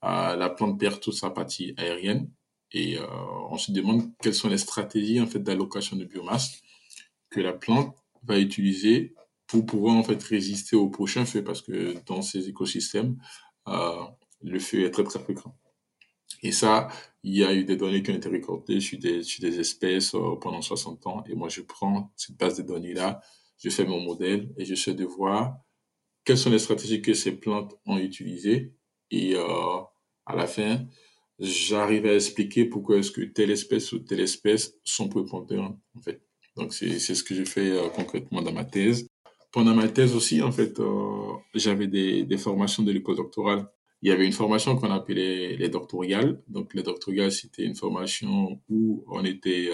[0.05, 2.31] euh, la plante perd toute sa partie aérienne
[2.73, 3.07] et euh,
[3.51, 6.61] on se demande quelles sont les stratégies en fait d'allocation de biomasse
[7.31, 9.15] que la plante va utiliser
[9.47, 13.17] pour pouvoir en fait résister au prochain feu parce que dans ces écosystèmes,
[13.69, 14.03] euh,
[14.43, 15.57] le feu est très très fréquent.
[16.43, 16.89] Et ça,
[17.23, 20.15] il y a eu des données qui ont été récoltées sur des, sur des espèces
[20.41, 21.25] pendant 60 ans.
[21.29, 23.21] Et moi, je prends cette base de données-là,
[23.63, 25.57] je fais mon modèle et je sais de voir
[26.25, 28.73] quelles sont les stratégies que ces plantes ont utilisées.
[29.11, 29.81] Et euh,
[30.27, 30.87] à la fin,
[31.39, 36.23] j'arrive à expliquer pourquoi est-ce que telle espèce ou telle espèce sont prépondérantes, en fait.
[36.57, 39.09] Donc, c'est ce que j'ai fait euh, concrètement dans ma thèse.
[39.53, 43.69] Pendant ma thèse aussi, en fait, euh, j'avais des, des formations de l'école doctorale.
[44.03, 46.43] Il y avait une formation qu'on appelait les doctoriales.
[46.49, 49.71] Donc, les doctoriales, c'était une formation où on était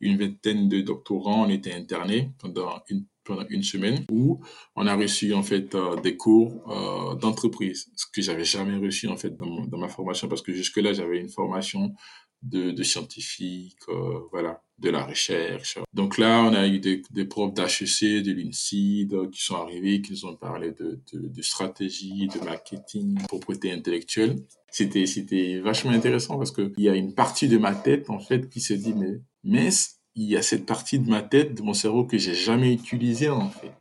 [0.00, 4.40] une vingtaine de doctorants, on était internés pendant une pendant une semaine où
[4.74, 9.06] on a reçu en fait euh, des cours euh, d'entreprise, ce que j'avais jamais reçu
[9.06, 11.94] en fait dans, ma formation parce que jusque là j'avais une formation
[12.42, 15.78] de, de scientifique, euh, voilà, de la recherche.
[15.92, 20.24] Donc là, on a eu des, profs d'HEC, de l'INSEAD qui sont arrivés, qui nous
[20.24, 24.36] ont parlé de, de, de stratégie, de marketing, propriété intellectuelle.
[24.70, 28.20] C'était, c'était vachement intéressant parce que il y a une partie de ma tête, en
[28.20, 29.68] fait, qui se dit, mais, mais
[30.14, 33.28] il y a cette partie de ma tête, de mon cerveau que j'ai jamais utilisée
[33.28, 33.72] en fait.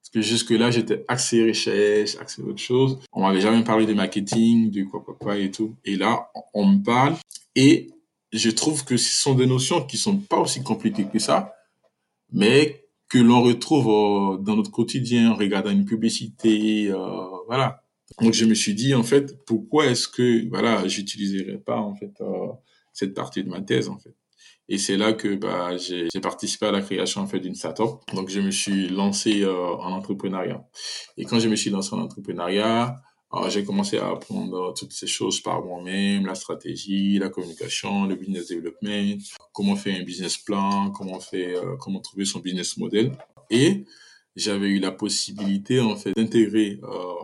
[0.00, 2.98] Parce que jusque-là, j'étais axé recherche, axé autre chose.
[3.12, 5.76] On m'avait jamais parlé de marketing, de quoi, quoi, quoi et tout.
[5.84, 7.16] Et là, on me parle
[7.56, 7.90] et
[8.32, 11.54] je trouve que ce sont des notions qui sont pas aussi compliquées que ça,
[12.32, 17.82] mais que l'on retrouve euh, dans notre quotidien en regardant une publicité, euh, voilà.
[18.20, 22.12] Donc je me suis dit en fait, pourquoi est-ce que voilà, j'utiliserais pas en fait
[22.20, 22.48] euh,
[22.92, 24.14] cette partie de ma thèse en fait.
[24.68, 28.00] Et c'est là que bah, j'ai participé à la création en fait d'une startup.
[28.14, 30.64] Donc je me suis lancé euh, en entrepreneuriat.
[31.16, 33.00] Et quand je me suis lancé en entrepreneuriat,
[33.48, 38.48] j'ai commencé à apprendre toutes ces choses par moi-même, la stratégie, la communication, le business
[38.48, 39.18] development,
[39.52, 43.12] comment faire un business plan, comment faire, euh, comment trouver son business model.
[43.50, 43.84] Et
[44.36, 47.14] j'avais eu la possibilité en fait d'intégrer euh,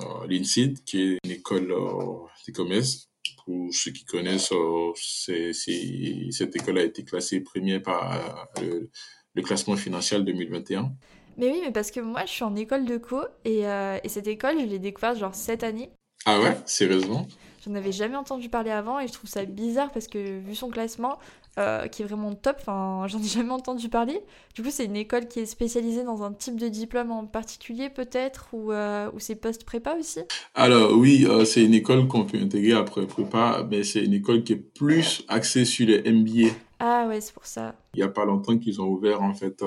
[0.00, 3.09] euh, qui est une école euh, de commerce
[3.44, 8.88] pour ceux qui connaissent, euh, c'est, cette école a été classée première par euh,
[9.34, 10.92] le, classement financier 2021.
[11.36, 14.08] Mais oui, mais parce que moi, je suis en école de co et, euh, et
[14.08, 15.90] cette école, je l'ai découverte genre cette année.
[16.26, 17.26] Ah ouais, sérieusement?
[17.64, 20.70] J'en avais jamais entendu parler avant et je trouve ça bizarre parce que vu son
[20.70, 21.18] classement,
[21.58, 24.20] euh, qui est vraiment top, enfin, j'en ai jamais entendu parler.
[24.54, 27.90] Du coup, c'est une école qui est spécialisée dans un type de diplôme en particulier
[27.90, 30.20] peut-être ou, euh, ou c'est post-prépa aussi?
[30.54, 34.44] Alors oui, euh, c'est une école qu'on peut intégrer après prépa, mais c'est une école
[34.44, 36.54] qui est plus axée sur les MBA.
[36.78, 37.74] Ah ouais, c'est pour ça.
[37.94, 39.62] Il y a pas longtemps qu'ils ont ouvert en fait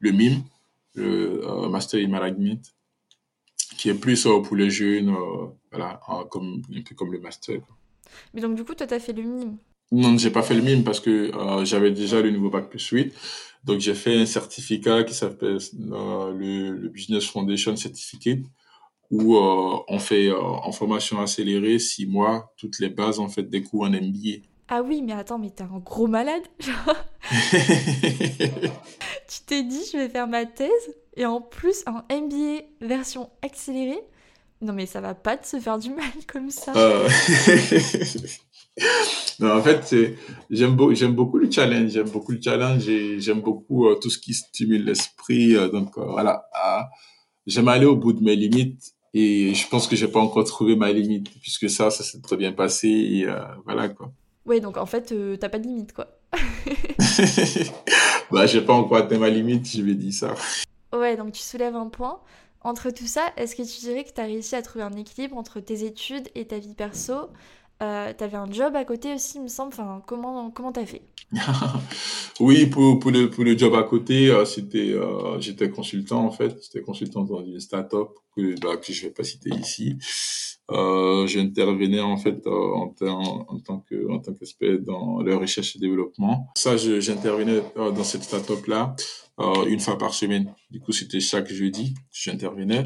[0.00, 0.42] le MIM,
[0.94, 2.60] le Master in Management
[3.78, 5.14] qui est plus pour les jeunes,
[5.72, 7.60] voilà, comme, un peu comme le master.
[8.32, 9.56] Mais donc, du coup, toi, tu as fait le MIM
[9.92, 12.86] Non, j'ai pas fait le MIM parce que euh, j'avais déjà le nouveau bac plus
[12.86, 13.14] 8.
[13.64, 18.40] Donc, j'ai fait un certificat qui s'appelle le, le, Business Foundation Certificate
[19.10, 23.82] où on fait en formation accélérée six mois toutes les bases en fait des cours
[23.84, 24.42] en MBA.
[24.68, 26.42] Ah oui, mais attends, mais t'es un gros malade.
[26.58, 26.66] tu
[29.46, 34.00] t'es dit, je vais faire ma thèse et en plus un MBA version accélérée.
[34.62, 36.72] Non mais ça va pas de se faire du mal comme ça.
[39.40, 39.94] Non, en fait,
[40.50, 41.90] j'aime beaucoup le challenge.
[41.90, 45.56] J'aime beaucoup le challenge et j'aime beaucoup euh, tout ce qui stimule l'esprit.
[45.56, 46.88] Euh, donc euh, voilà, ah,
[47.46, 50.76] j'aime aller au bout de mes limites et je pense que j'ai pas encore trouvé
[50.76, 52.88] ma limite puisque ça, ça s'est très bien passé.
[52.88, 53.26] Et,
[53.64, 54.12] voilà quoi.
[54.46, 56.06] Ouais, donc en fait, t'as pas de limite, quoi.
[58.30, 60.34] bah, j'ai pas encore atteint ma limite, je vais dire ça.
[60.92, 62.20] Ouais, donc tu soulèves un point.
[62.60, 65.36] Entre tout ça, est-ce que tu dirais que tu as réussi à trouver un équilibre
[65.36, 67.28] entre tes études et ta vie perso?
[67.82, 69.72] Euh, tu avais un job à côté aussi, il me semble.
[69.72, 71.02] Enfin, comment comment t'as fait?
[72.40, 76.56] Oui, pour, le, pour le job à côté, euh, euh, j'étais consultant en fait.
[76.62, 79.96] J'étais consultant dans une start-up que, bah, que je vais pas citer ici.
[80.70, 86.48] Euh, j'intervenais en fait en, en, en, tant que dans la recherche et développement.
[86.56, 88.96] Ça, j'intervenais dans cette start-up là
[89.40, 90.54] euh, une fois par semaine.
[90.70, 92.84] Du coup, c'était chaque jeudi j'intervenais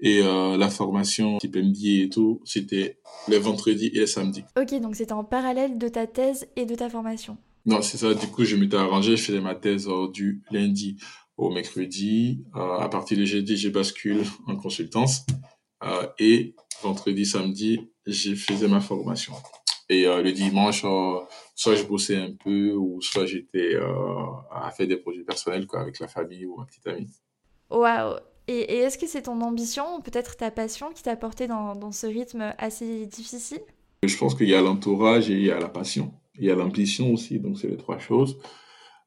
[0.00, 4.44] et la formation type MD et tout, c'était les vendredis et les samedis.
[4.60, 7.38] Ok, donc c'était en parallèle de ta thèse et de ta formation.
[7.64, 8.12] Non, c'est ça.
[8.12, 9.16] Du coup, je m'étais arrangé.
[9.16, 10.98] Je faisais ma thèse du lundi
[11.38, 12.44] au mercredi.
[12.54, 15.24] à partir du jeudi, j'ai bascule en consultance.
[15.84, 19.34] Euh, et vendredi, samedi, j'ai faisais ma formation.
[19.88, 21.20] Et euh, le dimanche, euh,
[21.54, 23.76] soit je bossais un peu, ou soit j'étais
[24.50, 27.10] à faire des projets personnels quoi, avec la famille ou ma petite amie.
[27.70, 28.16] Waouh
[28.48, 31.74] Et, et est-ce que c'est ton ambition ou peut-être ta passion qui t'a porté dans,
[31.74, 33.60] dans ce rythme assez difficile?
[34.02, 36.12] Je pense qu'il y a l'entourage et il y a la passion.
[36.38, 38.38] Il y a l'ambition aussi, donc c'est les trois choses.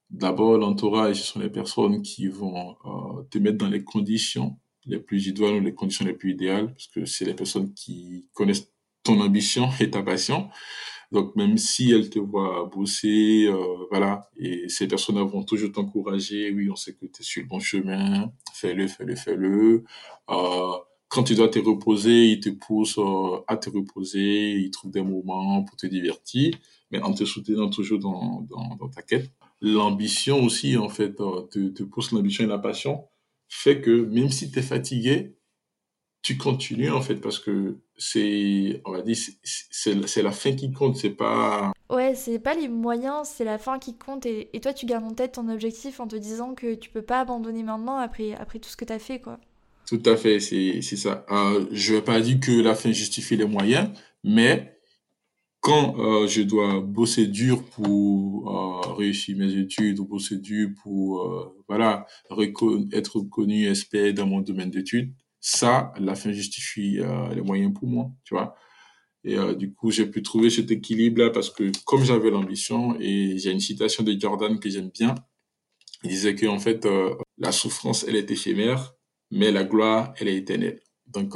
[0.09, 4.99] D'abord, l'entourage, ce sont les personnes qui vont euh, te mettre dans les conditions les
[4.99, 8.71] plus idoines ou les conditions les plus idéales, parce que c'est les personnes qui connaissent
[9.07, 10.49] ton ambition et ta passion.
[11.11, 16.51] Donc, même si elles te voient bosser, euh, voilà, et ces personnes vont toujours t'encourager,
[16.51, 19.85] oui, on sait que tu es sur le bon chemin, fais-le, fais-le, fais-le.
[20.29, 20.71] Euh,
[21.07, 25.01] quand tu dois te reposer, ils te poussent euh, à te reposer, ils trouvent des
[25.01, 26.53] moments pour te divertir,
[26.91, 28.45] mais en te soutenant toujours dans,
[28.77, 29.31] dans, ta quête.
[29.61, 33.05] L'ambition aussi, en fait, te, te pousse l'ambition et la passion
[33.47, 35.36] fait que même si tu es fatigué,
[36.27, 40.97] tu continues en fait parce que c'est, on va dire, c'est la fin qui compte,
[40.97, 41.71] c'est pas.
[41.89, 45.05] Ouais, c'est pas les moyens, c'est la fin qui compte et, et, toi tu gardes
[45.05, 48.59] en tête ton objectif en te disant que tu peux pas abandonner maintenant après, après
[48.59, 49.39] tout ce que tu as fait quoi.
[49.87, 51.25] Tout à fait, c'est ça.
[51.31, 53.89] Euh, je vais pas dire que la fin justifie les moyens,
[54.25, 54.77] mais
[55.61, 61.21] quand euh, je dois bosser dur pour euh, réussir mes études ou bosser dur pour
[61.21, 62.05] euh, voilà
[62.91, 65.13] être reconnu expert dans mon domaine d'études,
[65.49, 68.55] ça, la fin justifie euh, les moyens pour moi, tu vois.
[69.23, 73.37] Et euh, du coup, j'ai pu trouver cet équilibre-là parce que comme j'avais l'ambition et
[73.37, 75.15] j'ai une citation de Jordan que j'aime bien,
[76.03, 78.93] il disait que en fait, euh, la souffrance, elle est éphémère,
[79.31, 80.81] mais la gloire, elle est éternelle.
[81.07, 81.35] Donc,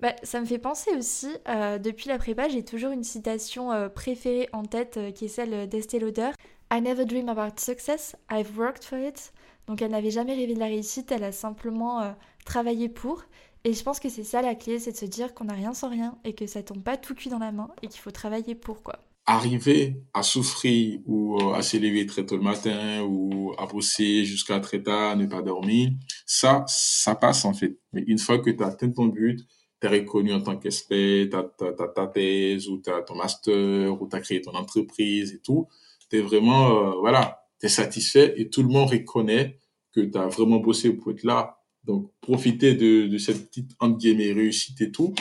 [0.00, 3.88] bah, ça me fait penser aussi, euh, depuis la prépa, j'ai toujours une citation euh,
[3.88, 6.30] préférée en tête euh, qui est celle d'Estée Lauder.
[6.72, 9.32] I never dream about success, I've worked for it.
[9.66, 12.14] Donc elle n'avait jamais rêvé de la réussite, elle a simplement
[12.48, 13.24] travaillé pour.
[13.64, 15.74] Et je pense que c'est ça la clé, c'est de se dire qu'on n'a rien
[15.74, 18.10] sans rien et que ça tombe pas tout cuit dans la main et qu'il faut
[18.10, 19.00] travailler pour quoi.
[19.26, 24.82] Arriver à souffrir ou à s'élever très tôt le matin ou à bosser jusqu'à très
[24.82, 25.90] tard, ne pas dormir,
[26.24, 27.78] ça, ça passe en fait.
[27.92, 29.46] Mais une fois que tu as atteint ton but,
[29.80, 34.00] tu es reconnu en tant qu'expert, tu as, ta thèse ou tu as ton master
[34.00, 35.68] ou tu as créé ton entreprise et tout,
[36.08, 39.58] tu es vraiment, euh, voilà, tu es satisfait et tout le monde reconnaît
[39.92, 41.57] que tu as vraiment bossé pour être là.
[41.88, 45.14] Donc, profiter de, cette petite, entre guillemets, réussite et tout,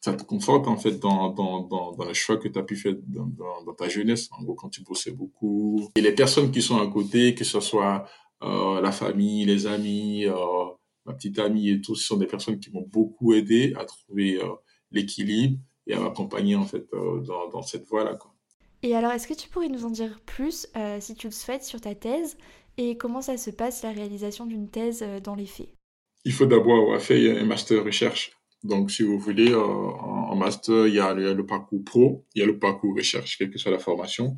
[0.00, 2.94] ça te conforte en fait dans, dans, dans, le choix que tu as pu faire
[3.06, 5.90] dans, ta jeunesse, en gros, quand tu bossais beaucoup.
[5.94, 8.06] Et les personnes qui sont à côté, que ce soit
[8.42, 10.34] euh, la famille, les amis, euh,
[11.04, 14.42] ma petite amie et tout, ce sont des personnes qui m'ont beaucoup aidé à trouver
[14.42, 14.48] euh,
[14.90, 16.86] l'équilibre et à m'accompagner en fait
[17.52, 18.18] dans, cette voie-là.
[18.82, 20.66] Et alors, est-ce que tu pourrais nous en dire plus,
[21.00, 22.38] si tu le souhaites, sur ta thèse
[22.78, 25.68] et comment ça se passe la réalisation d'une thèse dans les faits?
[26.24, 28.32] Il faut d'abord avoir fait un master recherche.
[28.62, 32.46] Donc, si vous voulez, en master, il y, a le, parcours pro, il y a
[32.46, 34.36] le parcours recherche, quelle que soit la formation.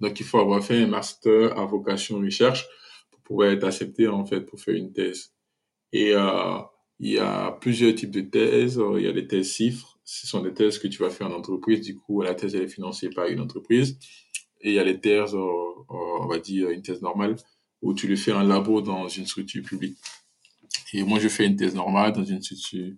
[0.00, 2.66] Donc, il faut avoir fait un master à vocation recherche
[3.10, 5.32] pour pouvoir être accepté en fait pour faire une thèse.
[5.92, 6.58] Et euh,
[6.98, 8.80] il y a plusieurs types de thèses.
[8.96, 10.00] Il y a les thèses CIFRE.
[10.04, 11.80] Ce sont des thèses que tu vas faire en entreprise.
[11.80, 13.98] Du coup, la thèse, elle est financée par une entreprise.
[14.62, 17.36] Et il y a les thèses, on va dire une thèse normale,
[17.82, 19.98] où tu le fais en labo dans une structure publique.
[20.92, 22.92] Et moi, je fais une thèse normale dans une structure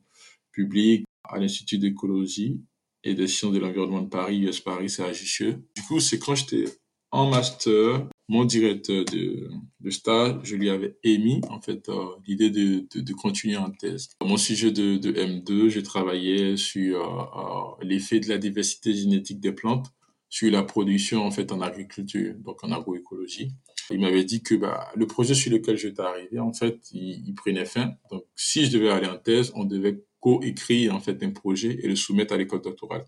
[0.52, 2.61] publique à l'Institut d'écologie
[3.02, 5.62] et des sciences de l'environnement de Paris, US Paris, c'est à Jussieu.
[5.76, 6.64] Du coup, c'est quand j'étais
[7.11, 9.48] en master, mon directeur de,
[9.80, 13.70] de stage, je lui avais émis en fait euh, l'idée de, de, de, continuer en
[13.70, 14.09] thèse.
[14.22, 19.40] Mon sujet de, de M2, je travaillais sur euh, euh, l'effet de la diversité génétique
[19.40, 19.87] des plantes
[20.28, 23.52] sur la production en fait en agriculture, donc en agroécologie.
[23.90, 27.64] Il m'avait dit que bah, le projet sur lequel j'étais arrivé, en fait, il, prenait
[27.64, 27.94] fin.
[28.11, 31.88] Donc, si je devais aller en thèse, on devait co-écrire en fait un projet et
[31.88, 33.05] le soumettre à l'école doctorale.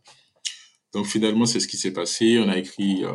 [0.93, 2.39] Donc, finalement, c'est ce qui s'est passé.
[2.39, 3.13] On a écrit euh,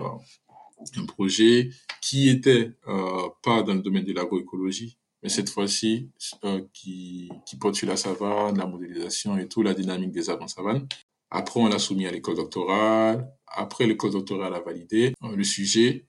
[0.98, 1.70] un projet
[2.02, 6.10] qui était euh, pas dans le domaine de l'agroécologie, mais cette fois-ci
[6.44, 10.44] euh, qui, qui porte sur la savane, la modélisation et tout, la dynamique des arbres
[10.44, 10.88] en savane.
[11.30, 13.32] Après, on l'a soumis à l'école doctorale.
[13.48, 16.06] Après, l'école doctorale a validé le sujet.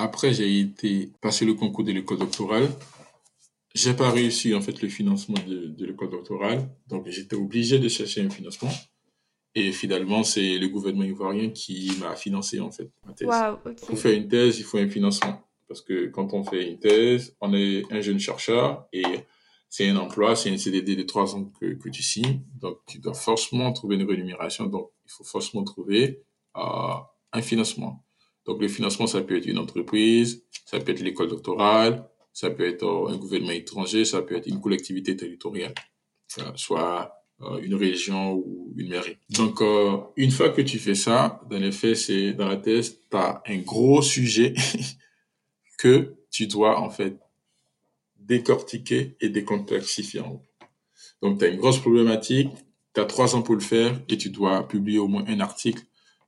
[0.00, 2.68] Après, j'ai été passer le concours de l'école doctorale.
[3.74, 7.88] J'ai pas réussi en fait le financement de, de l'école doctorale, donc j'étais obligé de
[7.88, 8.72] chercher un financement.
[9.54, 13.28] Et finalement, c'est le gouvernement ivoirien qui m'a financé en fait ma thèse.
[13.86, 17.36] Pour faire une thèse, il faut un financement parce que quand on fait une thèse,
[17.40, 19.04] on est un jeune chercheur et
[19.68, 22.98] c'est un emploi, c'est un CDD de trois ans que, que tu signes, donc tu
[22.98, 26.22] dois forcément trouver une rémunération, donc il faut forcément trouver
[26.56, 26.94] euh,
[27.32, 28.04] un financement.
[28.46, 32.66] Donc le financement, ça peut être une entreprise, ça peut être l'école doctorale, ça peut
[32.66, 35.74] être euh, un gouvernement étranger, ça peut être une collectivité territoriale,
[36.54, 39.16] soit euh, une région ou une mairie.
[39.30, 43.00] Donc, euh, une fois que tu fais ça, dans les faits, c'est dans la thèse,
[43.10, 44.54] tu as un gros sujet
[45.78, 47.18] que tu dois en fait
[48.16, 50.22] décortiquer et décomplexifier.
[51.22, 52.50] Donc, tu as une grosse problématique,
[52.94, 55.82] tu as trois ans pour le faire et tu dois publier au moins un article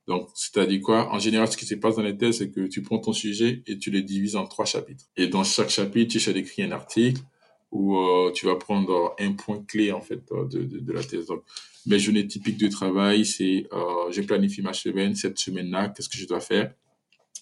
[0.09, 1.13] donc, c'est-à-dire quoi?
[1.13, 3.63] En général, ce qui se passe dans les thèses, c'est que tu prends ton sujet
[3.67, 5.05] et tu le divises en trois chapitres.
[5.17, 7.23] Et dans chaque chapitre, tu essaies d'écrire un article
[7.71, 11.03] où euh, tu vas prendre un point clé en fait euh, de, de, de la
[11.03, 11.27] thèse.
[11.27, 11.43] Donc,
[11.87, 15.15] mes journées typiques de travail, c'est euh, je planifie ma semaine.
[15.15, 16.75] Cette semaine-là, qu'est-ce que je dois faire?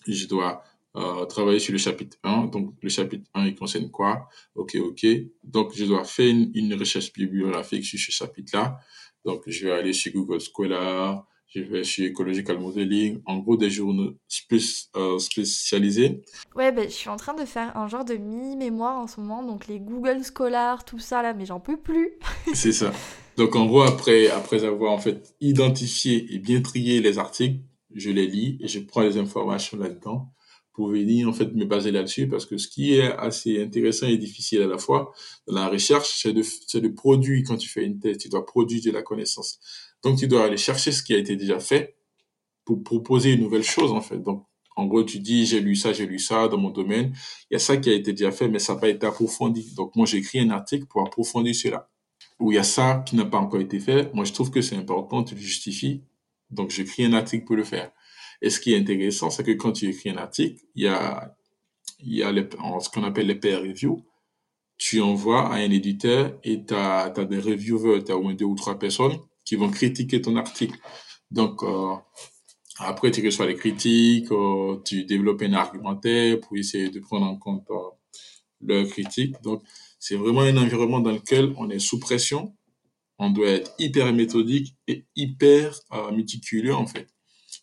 [0.07, 0.62] Je dois
[0.96, 2.46] euh, travailler sur le chapitre 1.
[2.46, 4.29] Donc, le chapitre 1, il concerne quoi?
[4.55, 5.07] Ok, ok.
[5.44, 8.79] Donc, je dois faire une, une recherche bibliographique sur ce chapitre-là.
[9.25, 13.71] Donc, je vais aller sur Google Scholar, je vais chez Ecological Modeling, en gros des
[13.71, 14.15] journaux
[14.97, 16.23] euh, spécialisés.
[16.55, 19.43] Ouais, ben, je suis en train de faire un genre de mini-mémoire en ce moment,
[19.43, 22.13] donc les Google Scholar, tout ça là, mais j'en peux plus.
[22.55, 22.93] C'est ça.
[23.37, 27.61] Donc en gros, après, après avoir en fait identifié et bien trié les articles,
[27.95, 30.33] je les lis et je prends les informations là-dedans
[30.73, 34.17] pour venir en fait me baser là-dessus parce que ce qui est assez intéressant et
[34.17, 35.13] difficile à la fois
[35.49, 36.43] dans la recherche, c'est de,
[36.79, 39.59] de produire quand tu fais une thèse, tu dois produire de la connaissance.
[40.03, 41.97] Donc, tu dois aller chercher ce qui a été déjà fait
[42.65, 44.19] pour proposer une nouvelle chose, en fait.
[44.19, 44.45] Donc,
[44.77, 47.13] en gros, tu dis, j'ai lu ça, j'ai lu ça dans mon domaine.
[47.51, 49.75] Il y a ça qui a été déjà fait, mais ça n'a pas été approfondi.
[49.75, 51.91] Donc, moi, j'écris un article pour approfondir cela.
[52.39, 54.13] Ou il y a ça qui n'a pas encore été fait.
[54.15, 56.03] Moi, je trouve que c'est important, tu le justifies.
[56.51, 57.93] Donc, j'écris un article pour le faire.
[58.41, 61.37] Et ce qui est intéressant, c'est que quand tu écris un article, il y a,
[61.99, 62.33] il y a
[62.81, 64.03] ce qu'on appelle les peer reviews.
[64.79, 68.47] Tu envoies à un éditeur et tu as, des reviewers, tu as au moins deux
[68.47, 69.19] ou trois personnes
[69.51, 70.79] qui vont critiquer ton article.
[71.33, 71.97] Donc, euh,
[72.79, 77.37] après, tu reçois les critiques, euh, tu développes un argumentaire pour essayer de prendre en
[77.37, 77.91] compte euh,
[78.61, 79.35] leurs critiques.
[79.43, 79.65] Donc,
[79.99, 82.55] c'est vraiment un environnement dans lequel on est sous pression.
[83.19, 87.09] On doit être hyper méthodique et hyper euh, méticuleux, en fait.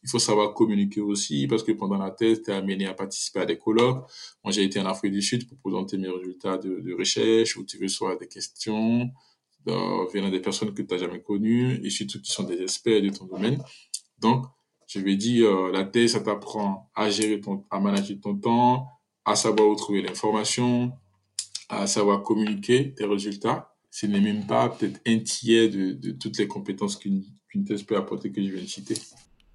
[0.04, 3.40] Il faut savoir communiquer aussi parce que pendant la thèse, tu es amené à participer
[3.40, 4.06] à des colloques.
[4.44, 7.64] Moi, j'ai été en Afrique du Sud pour présenter mes résultats de, de recherche où
[7.64, 9.10] tu reçois des questions
[9.68, 13.10] venant des personnes que tu n'as jamais connues et surtout qui sont des experts de
[13.10, 13.62] ton domaine.
[14.20, 14.46] Donc,
[14.88, 18.88] je vais dire, euh, la thèse, ça t'apprend à gérer ton, à manager ton temps,
[19.26, 20.94] à savoir où trouver l'information,
[21.70, 23.76] à savoir communiquer tes résultats.
[23.92, 27.24] Ce n'est même pas peut-être un tiers de, toutes les compétences qu'une
[27.66, 28.96] thèse peut apporter que je viens de citer.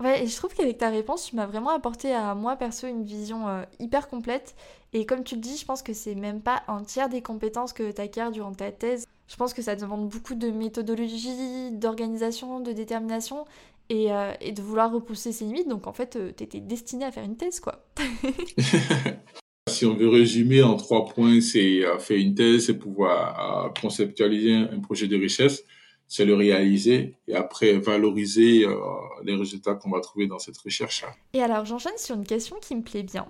[0.01, 3.49] Ouais, je trouve qu'avec ta réponse, tu m'as vraiment apporté à moi perso une vision
[3.49, 4.55] euh, hyper complète.
[4.93, 7.73] Et comme tu le dis, je pense que c'est même pas un tiers des compétences
[7.73, 9.07] que tu acquiers durant ta thèse.
[9.33, 13.47] Je pense que ça demande beaucoup de méthodologie, d'organisation, de détermination
[13.89, 15.69] et, euh, et, de vouloir repousser ses limites.
[15.69, 17.85] Donc en fait, euh, tu étais destiné à faire une thèse, quoi.
[19.69, 24.81] si on veut résumer en trois points, c'est faire une thèse, c'est pouvoir conceptualiser un
[24.81, 25.65] projet de richesse
[26.13, 28.77] c'est le réaliser et après valoriser euh,
[29.25, 31.07] les résultats qu'on va trouver dans cette recherche.
[31.33, 33.27] Et alors j'enchaîne sur une question qui me plaît bien.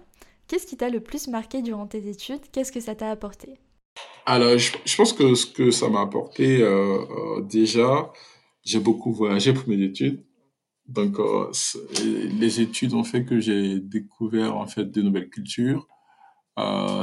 [0.48, 2.40] Qu'est-ce qui t'a le plus marqué durant tes études?
[2.50, 3.54] Qu'est-ce que ça t'a apporté?
[4.24, 6.98] Alors je, pense que ce que ça m'a apporté, euh,
[7.38, 8.12] euh, déjà,
[8.64, 10.24] j'ai beaucoup voyagé pour mes études.
[10.86, 11.16] Donc
[12.04, 15.86] les études ont fait que j'ai découvert en fait de nouvelles cultures.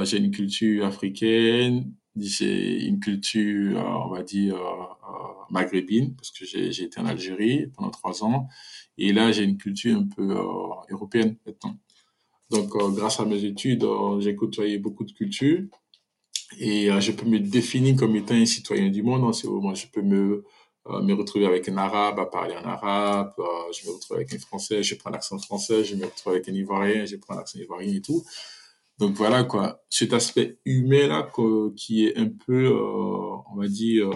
[0.04, 4.58] j'ai une culture africaine, j'ai une culture, on va dire,
[5.50, 8.48] maghrébine, parce que j'ai été en Algérie pendant trois ans.
[8.98, 10.44] Et là, j'ai une culture un peu euh,
[10.90, 11.78] européenne maintenant.
[12.52, 15.64] Donc, euh, grâce à mes études, euh, j'ai côtoyé beaucoup de cultures.
[16.58, 19.34] Et je peux me définir comme étant un citoyen du monde.
[19.34, 20.44] C'est moi, je peux me,
[20.88, 23.34] me retrouver avec un arabe, à parler en arabe.
[23.72, 25.84] je me retrouve avec un français, je prends l'accent français.
[25.84, 28.24] Je me retrouve avec un ivoirien, je prends l'accent ivoirien et tout.
[28.98, 31.32] Donc voilà quoi, cet aspect humain là
[31.78, 34.10] qui est un peu, on va dire,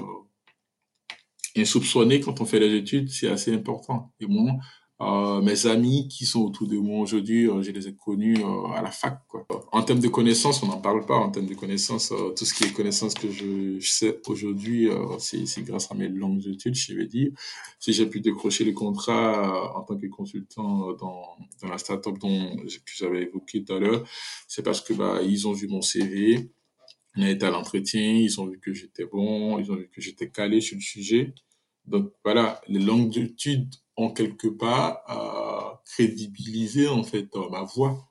[1.55, 4.11] insoupçonné quand on fait les études, c'est assez important.
[4.19, 4.53] Et moi,
[5.01, 8.67] Euh, mes amis qui sont autour de moi aujourd'hui, euh, je les ai connus euh,
[8.73, 9.19] à la fac.
[9.27, 9.45] Quoi.
[9.71, 11.15] En termes de connaissances, on n'en parle pas.
[11.15, 14.89] En termes de connaissances, tout ce qui est connaissances que je, sais aujourd'hui,
[15.19, 17.31] c'est grâce à mes longues études, je vais dire.
[17.79, 22.55] Si j'ai pu décrocher le contrat en tant que consultant dans, dans la startup dont,
[22.55, 24.03] que j'avais évoqué tout à l'heure,
[24.47, 26.51] c'est parce que bah, ils ont vu mon CV,
[27.15, 30.01] on a été à l'entretien, ils ont vu que j'étais bon, ils ont vu que
[30.01, 31.33] j'étais calé sur le sujet.
[31.85, 38.09] Donc voilà, les longues études ont quelque part euh, crédibilisé en fait euh, ma voix.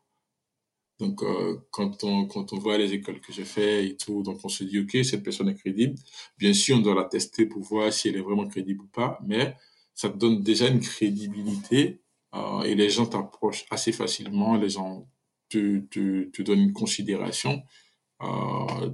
[1.01, 4.39] Donc euh, quand on quand on voit les écoles que j'ai fait et tout, donc
[4.45, 5.99] on se dit ok cette personne est crédible.
[6.39, 9.19] Bien sûr on doit la tester pour voir si elle est vraiment crédible ou pas,
[9.27, 9.57] mais
[9.95, 12.01] ça te donne déjà une crédibilité
[12.35, 15.09] euh, et les gens t'approchent assez facilement, les gens
[15.49, 17.63] te, te, te donnent une considération.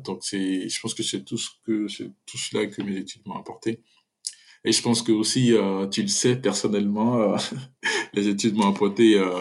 [0.04, 3.20] Donc c'est, je pense que c'est tout ce que c'est tout cela que mes études
[3.26, 3.82] m'ont apporté.
[4.68, 7.36] Et je pense que aussi, euh, tu le sais personnellement, euh,
[8.12, 9.32] les études m'ont apporté, euh,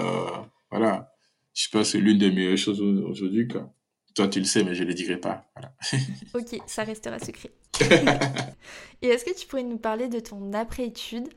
[0.71, 1.13] voilà,
[1.53, 3.45] je sais pas, c'est l'une des meilleures choses aujourd'hui.
[3.45, 3.69] Quoi.
[4.15, 5.45] Toi, tu le sais, mais je ne le dirai pas.
[5.53, 5.73] Voilà.
[6.33, 7.51] ok, ça restera secret.
[9.01, 11.27] Et est-ce que tu pourrais nous parler de ton après-études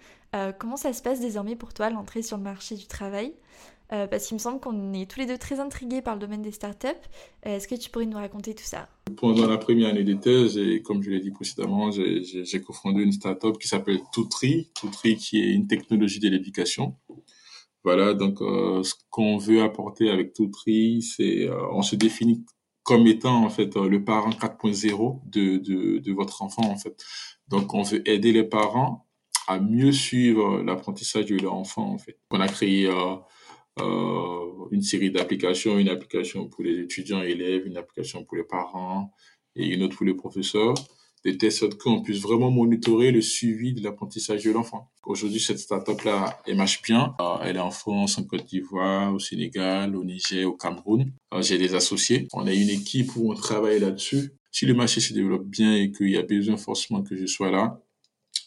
[0.60, 3.34] Comment ça se passe désormais pour toi, l'entrée sur le marché du travail?
[3.92, 6.42] Euh, parce qu'il me semble qu'on est tous les deux très intrigués par le domaine
[6.42, 6.88] des startups.
[7.46, 8.88] Euh, est-ce que tu pourrais nous raconter tout ça?
[9.16, 13.12] Pendant la première année de thèse, et comme je l'ai dit précédemment, j'ai cofondé une
[13.12, 16.96] startup qui s'appelle Toutri, Toutri qui est une technologie de l'éducation.
[17.82, 22.44] Voilà, donc euh, ce qu'on veut apporter avec Toutri, c'est on se définit
[22.82, 27.02] comme étant en fait le parent 4.0 de, votre enfant en fait.
[27.48, 29.06] Donc on veut aider les parents
[29.48, 32.18] à mieux suivre l'apprentissage de leur enfant en fait.
[32.30, 33.16] On a créé euh,
[33.78, 39.12] une série d'applications, une application pour les étudiants et élèves, une application pour les parents
[39.56, 40.74] et une autre pour les professeurs,
[41.24, 44.90] de telle sorte qu'on puisse vraiment monitorer le suivi de l'apprentissage de l'enfant.
[45.04, 47.14] Aujourd'hui, cette startup-là, elle marche bien.
[47.20, 51.12] Euh, elle est en France, en Côte d'Ivoire, au Sénégal, au Niger, au Cameroun.
[51.34, 52.26] Euh, j'ai des associés.
[52.32, 54.32] On a une équipe où on travaille là-dessus.
[54.50, 57.50] Si le marché se développe bien et qu'il y a besoin forcément que je sois
[57.50, 57.82] là,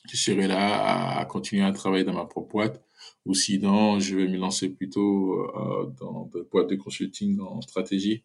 [0.10, 2.84] je serai là à continuer à travailler dans ma propre boîte
[3.26, 8.24] ou sinon, je vais me lancer plutôt euh, dans des boîtes de consulting en stratégie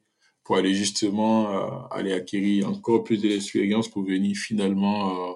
[0.49, 5.35] pour aller justement euh, aller acquérir encore plus d'expérience pour venir finalement euh,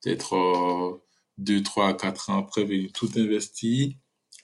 [0.00, 1.02] peut-être euh,
[1.36, 3.92] deux, trois, quatre ans après venir tout investir,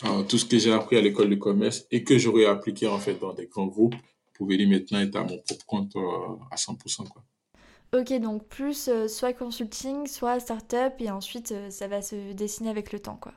[0.04, 2.98] euh, tout ce que j'ai appris à l'école de commerce et que j'aurais appliqué en
[2.98, 3.94] fait dans des grands groupes
[4.34, 5.96] pour venir maintenant être à mon propre compte
[6.50, 7.08] à 100%.
[7.08, 7.22] Quoi.
[7.96, 13.00] Ok, donc plus soit consulting, soit startup, et ensuite ça va se dessiner avec le
[13.00, 13.34] temps, quoi.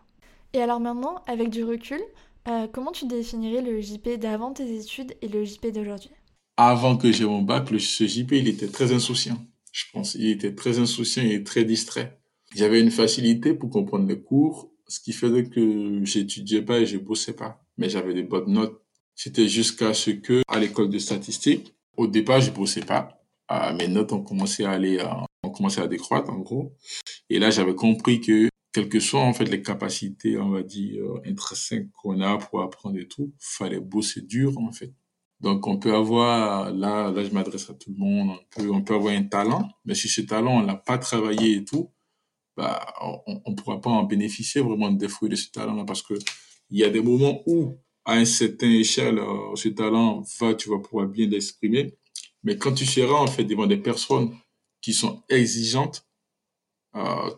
[0.54, 2.02] Et alors maintenant, avec du recul,
[2.48, 6.12] euh, comment tu définirais le JP d'avant tes études et le JP d'aujourd'hui?
[6.58, 9.38] Avant que j'ai mon bac, le, ce JP, il était très insouciant.
[9.72, 12.20] Je pense, il était très insouciant et très distrait.
[12.54, 16.98] J'avais une facilité pour comprendre les cours, ce qui faisait que j'étudiais pas et je
[16.98, 17.64] bossais pas.
[17.78, 18.82] Mais j'avais des bonnes notes.
[19.16, 23.24] C'était jusqu'à ce que, à l'école de statistique, au départ, je bossais pas.
[23.52, 25.08] Euh, mes notes ont commencé à aller, euh,
[25.44, 26.76] ont commencé à décroître, en gros.
[27.30, 31.04] Et là, j'avais compris que quelles que soient en fait les capacités, on va dire,
[31.04, 34.94] euh, intrinsèques qu'on a pour apprendre et tout, fallait bosser dur en fait.
[35.40, 38.82] Donc on peut avoir, là, là je m'adresse à tout le monde, on peut, on
[38.82, 41.92] peut avoir un talent, mais si ce talent on l'a pas travaillé et tout,
[42.56, 46.14] bah on, on pourra pas en bénéficier vraiment des fruits de ce talent-là parce que
[46.70, 50.70] il y a des moments où à un certain échelle, euh, ce talent va, tu
[50.70, 51.96] vas pouvoir bien l'exprimer,
[52.44, 54.36] mais quand tu seras en fait devant des personnes
[54.82, 56.06] qui sont exigeantes,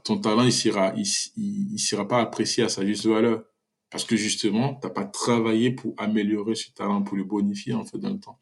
[0.04, 1.06] ton talent, il sera, il,
[1.38, 3.44] il, sera pas apprécié à sa juste valeur.
[3.90, 8.00] Parce que justement, t'as pas travaillé pour améliorer ce talent, pour le bonifier, en fait,
[8.00, 8.40] dans le temps.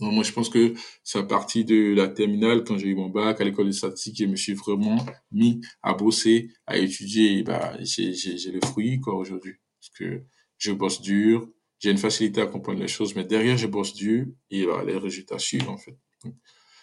[0.00, 0.74] Donc, moi, je pense que
[1.04, 4.18] c'est à partir de la terminale, quand j'ai eu mon bac à l'école de statistique,
[4.18, 4.98] je me suis vraiment
[5.32, 9.54] mis à bosser, à étudier, bah, j'ai, les fruits, quoi, aujourd'hui.
[9.80, 10.22] Parce que
[10.58, 11.48] je bosse dur,
[11.78, 14.98] j'ai une facilité à comprendre les choses, mais derrière, je bosse dur, et bah, les
[14.98, 15.96] résultats suivent, en fait.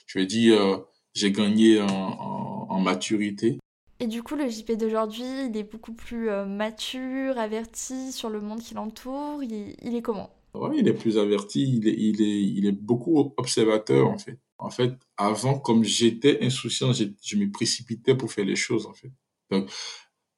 [0.08, 0.78] Je vais dire, euh,
[1.14, 3.60] j'ai gagné en, en, en, maturité.
[4.00, 8.42] Et du coup, le JP d'aujourd'hui, il est beaucoup plus euh, mature, averti sur le
[8.42, 9.44] monde qui l'entoure.
[9.44, 10.30] Il, il, est comment?
[10.54, 14.40] Ouais, il est plus averti, il est, il est, il est beaucoup observateur en fait.
[14.58, 18.94] En fait, avant, comme j'étais insouciant, je, je me précipitais pour faire les choses en
[18.94, 19.12] fait.
[19.52, 19.70] Donc,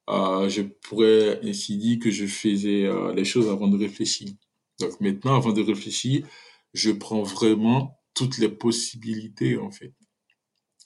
[0.08, 4.28] euh, je pourrais ainsi dire que je faisais euh, les choses avant de réfléchir.
[4.78, 6.26] Donc maintenant, avant de réfléchir,
[6.74, 9.92] je prends vraiment toutes les possibilités en fait.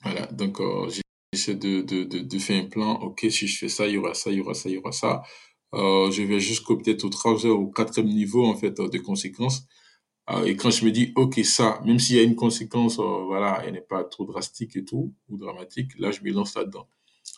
[0.03, 0.89] Voilà, donc euh,
[1.33, 2.95] j'essaie de, de, de, de, faire un plan.
[3.03, 4.78] Ok, si je fais ça, il y aura ça, il y aura ça, il y
[4.78, 5.22] aura ça.
[5.74, 9.66] Euh, je vais jusqu'au peut-être au troisième ou quatrième niveau en fait de conséquences.
[10.31, 13.24] Euh, et quand je me dis ok ça, même s'il y a une conséquence, euh,
[13.26, 16.89] voilà, elle n'est pas trop drastique et tout ou dramatique, là je me lance là-dedans.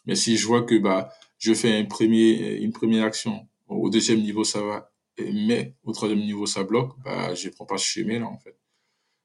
[0.07, 4.21] Mais si je vois que bah je fais un premier, une première action, Au deuxième
[4.23, 8.27] niveau, ça va, mais au troisième niveau, ça bloque, bah, je prends pas ce chemin-là,
[8.27, 8.57] en fait.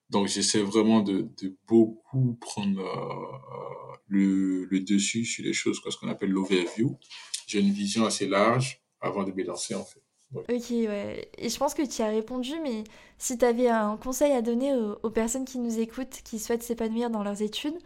[0.09, 1.29] Donc, j'essaie vraiment de,
[1.67, 6.97] beaucoup prendre euh, le, dessus sur les choses, ce qu'on appelle l'overview.
[7.45, 10.01] J'ai une vision assez large avant de me lancer, en fait.
[10.33, 11.29] Ok, ouais.
[11.37, 12.83] Et je pense que tu as répondu, mais
[13.17, 17.09] si tu avais un conseil à donner aux, personnes qui nous écoutent, qui souhaitent s'épanouir
[17.09, 17.77] dans leurs études,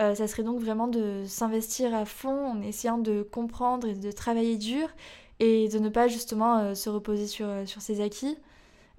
[0.00, 4.10] euh, ça serait donc vraiment de s'investir à fond en essayant de comprendre et de
[4.10, 4.88] travailler dur
[5.38, 8.36] et de ne pas justement euh, se reposer sur, sur ses acquis.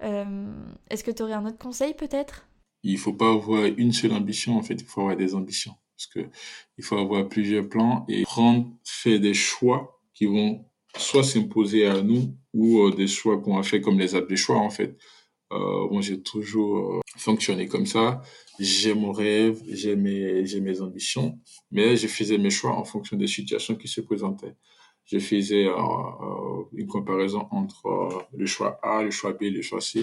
[0.00, 2.46] Est-ce que tu aurais un autre conseil peut-être?
[2.84, 5.74] Il faut pas avoir une seule ambition, en fait, il faut avoir des ambitions.
[5.96, 6.30] Parce que
[6.78, 10.64] il faut avoir plusieurs plans et prendre, faire des choix qui vont
[10.96, 14.36] soit s'imposer à nous ou euh, des choix qu'on a fait comme les apps des
[14.36, 14.96] choix en fait.
[15.52, 18.22] Euh, moi j'ai toujours euh, fonctionné comme ça.
[18.58, 21.38] J'ai mon rêve, j'ai mes, j'ai mes ambitions,
[21.70, 24.54] mais je faisais mes choix en fonction des situations qui se présentaient.
[25.06, 25.66] Je faisais
[26.72, 30.02] une comparaison entre le choix A, le choix B, le choix C.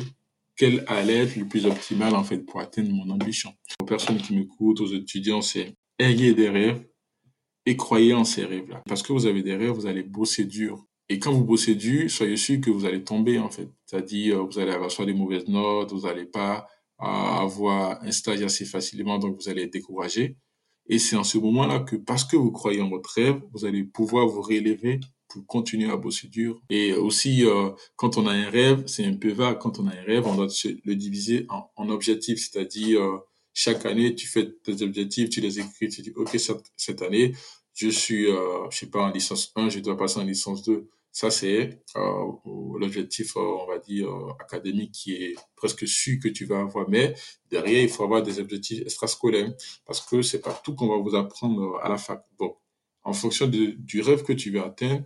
[0.56, 4.36] Quel allait être le plus optimal en fait pour atteindre mon ambition Aux personnes qui
[4.36, 6.84] m'écoutent, aux étudiants, c'est ayez des rêves,
[7.66, 8.82] et croyez en ces rêves-là.
[8.88, 10.86] Parce que vous avez des rêves, vous allez bosser dur.
[11.10, 13.70] Et quand vous bossez dur, soyez sûr que vous allez tomber, en fait.
[13.86, 16.68] C'est-à-dire, vous allez avoir soit des mauvaises notes, vous n'allez pas
[17.02, 20.38] euh, avoir un stage assez facilement, donc vous allez être découragé.
[20.88, 23.84] Et c'est en ce moment-là que, parce que vous croyez en votre rêve, vous allez
[23.84, 25.00] pouvoir vous relever
[25.32, 26.62] pour continuer à bosser dur.
[26.70, 29.60] Et aussi, euh, quand on a un rêve, c'est un peu vague.
[29.60, 30.48] Quand on a un rêve, on doit
[30.86, 32.40] le diviser en, objectifs.
[32.40, 33.18] C'est-à-dire, euh,
[33.54, 36.38] chaque année, tu fais tes objectifs, tu les écris, tu dis, OK,
[36.78, 37.34] cette, année,
[37.74, 40.90] je suis, euh, je sais pas, en licence 1, je dois passer en licence 2.
[41.14, 42.32] Ça, c'est euh,
[42.80, 44.10] l'objectif, on va dire,
[44.40, 46.90] académique qui est presque sûr que tu vas avoir.
[46.90, 47.14] Mais
[47.50, 49.54] derrière, il faut avoir des objectifs extrascolaires
[49.86, 52.24] parce que c'est pas tout qu'on va vous apprendre à la fac.
[52.40, 52.58] Donc,
[53.04, 55.04] en fonction du rêve que tu veux atteindre,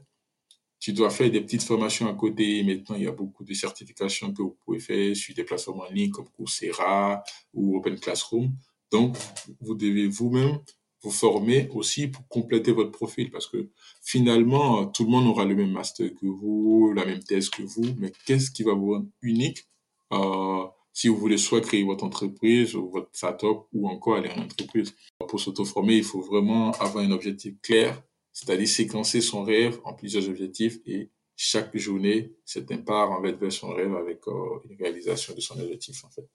[0.86, 2.62] tu dois faire des petites formations à côté.
[2.62, 5.90] Maintenant, il y a beaucoup de certifications que vous pouvez faire sur des plateformes en
[5.90, 7.24] ligne comme Coursera
[7.56, 8.52] ou Open Classroom.
[8.92, 9.18] Donc,
[9.62, 10.60] vous devez vous-même
[11.02, 13.68] vous former aussi pour compléter votre profil parce que
[14.04, 17.96] finalement, tout le monde aura le même master que vous, la même thèse que vous,
[17.98, 19.66] mais qu'est-ce qui va vous rendre unique?
[20.14, 24.44] Euh, si vous voulez soit créer votre entreprise ou votre startup ou encore aller en
[24.44, 24.94] entreprise.
[25.18, 28.04] Pour s'auto-former, il faut vraiment avoir un objectif clair
[28.36, 33.52] c'est-à-dire séquencer son rêve en plusieurs objectifs et chaque journée, c'est un pas en vers
[33.52, 36.28] son rêve avec euh, une réalisation de son objectif en fait.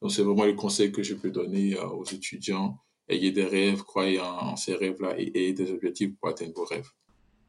[0.00, 2.78] Donc c'est vraiment le conseil que je peux donner euh, aux étudiants.
[3.08, 6.88] Ayez des rêves, croyez en, ces rêves-là et ayez des objectifs pour atteindre vos rêves.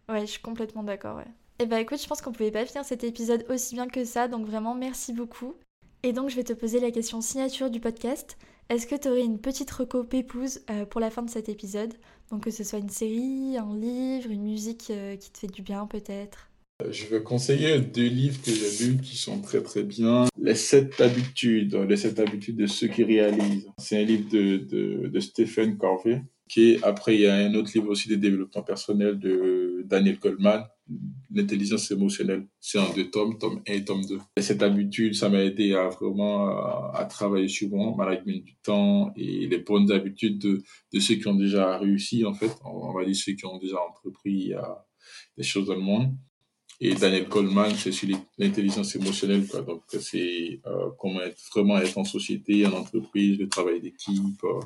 [0.09, 1.15] Ouais, je suis complètement d'accord.
[1.15, 1.23] Ouais.
[1.23, 3.87] Et eh bah ben, écoute, je pense qu'on pouvait pas finir cet épisode aussi bien
[3.87, 5.55] que ça, donc vraiment merci beaucoup.
[6.03, 8.37] Et donc je vais te poser la question signature du podcast.
[8.67, 11.93] Est-ce que tu aurais une petite reco euh, pour la fin de cet épisode?
[12.31, 15.61] Donc que ce soit une série, un livre, une musique euh, qui te fait du
[15.61, 16.49] bien peut-être
[16.81, 20.25] euh, je vais conseiller deux livres que j'ai lus qui sont très très bien.
[20.37, 23.69] Les sept habitudes, les sept habitudes de ceux qui réalisent.
[23.77, 26.21] C'est un livre de, de, de Stephen Covey.
[26.47, 30.63] Qui, après, il y a un autre livre aussi de développement personnel de Daniel Goldman
[31.33, 32.45] l'intelligence émotionnelle.
[32.59, 34.19] C'est en deux tomes, tome 1 et tome 2.
[34.37, 39.11] Et cette habitude, ça m'a aidé à vraiment à, travailler sur mon management du temps
[39.15, 40.61] et les bonnes habitudes de,
[40.93, 42.51] de ceux qui ont déjà réussi, en fait.
[42.63, 44.53] On, va dire ceux qui ont déjà entrepris
[45.37, 46.13] des choses dans le monde.
[46.81, 49.61] Et Daniel Goldman, c'est sur l'intelligence émotionnelle, quoi.
[49.61, 54.43] Donc, c'est euh, comment être, vraiment être en société, en entreprise, le travail d'équipe.
[54.43, 54.59] Euh,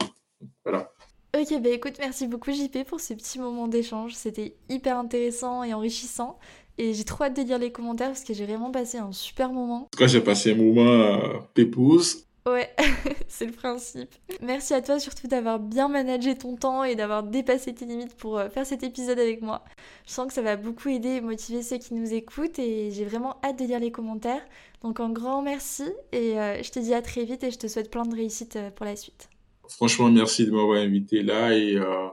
[0.64, 0.92] voilà.
[1.38, 4.16] Ok, bah écoute, merci beaucoup JP pour ce petit moment d'échange.
[4.16, 6.40] C'était hyper intéressant et enrichissant.
[6.80, 9.52] Et j'ai trop hâte de lire les commentaires parce que j'ai vraiment passé un super
[9.52, 9.84] moment.
[9.84, 12.26] En tout cas, j'ai passé un moment euh, pépouse.
[12.48, 12.74] Ouais,
[13.28, 14.10] c'est le principe.
[14.42, 18.40] Merci à toi surtout d'avoir bien managé ton temps et d'avoir dépassé tes limites pour
[18.40, 19.64] euh, faire cet épisode avec moi.
[20.08, 23.06] Je sens que ça va beaucoup aider et motiver ceux qui nous écoutent et j'ai
[23.06, 24.42] vraiment hâte de lire les commentaires.
[24.82, 27.68] Donc un grand merci et euh, je te dis à très vite et je te
[27.68, 29.30] souhaite plein de réussite pour la suite.
[29.70, 32.08] Franchement, merci de m'avoir invité là et euh,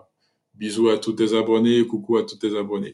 [0.54, 2.92] bisous à tous tes abonnés coucou à tous tes abonnés.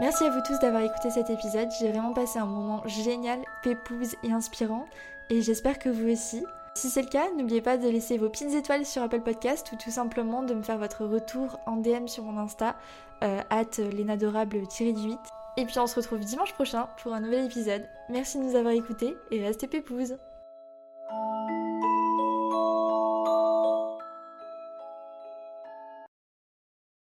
[0.00, 1.68] Merci à vous tous d'avoir écouté cet épisode.
[1.78, 4.86] J'ai vraiment passé un moment génial, pépouze et inspirant.
[5.30, 6.44] Et j'espère que vous aussi.
[6.74, 9.76] Si c'est le cas, n'oubliez pas de laisser vos petites étoiles sur Apple Podcast ou
[9.76, 12.76] tout simplement de me faire votre retour en DM sur mon Insta,
[13.22, 15.16] euh, at lenadorable-18.
[15.56, 17.88] Et puis on se retrouve dimanche prochain pour un nouvel épisode.
[18.10, 20.16] Merci de nous avoir écoutés et restez pépouze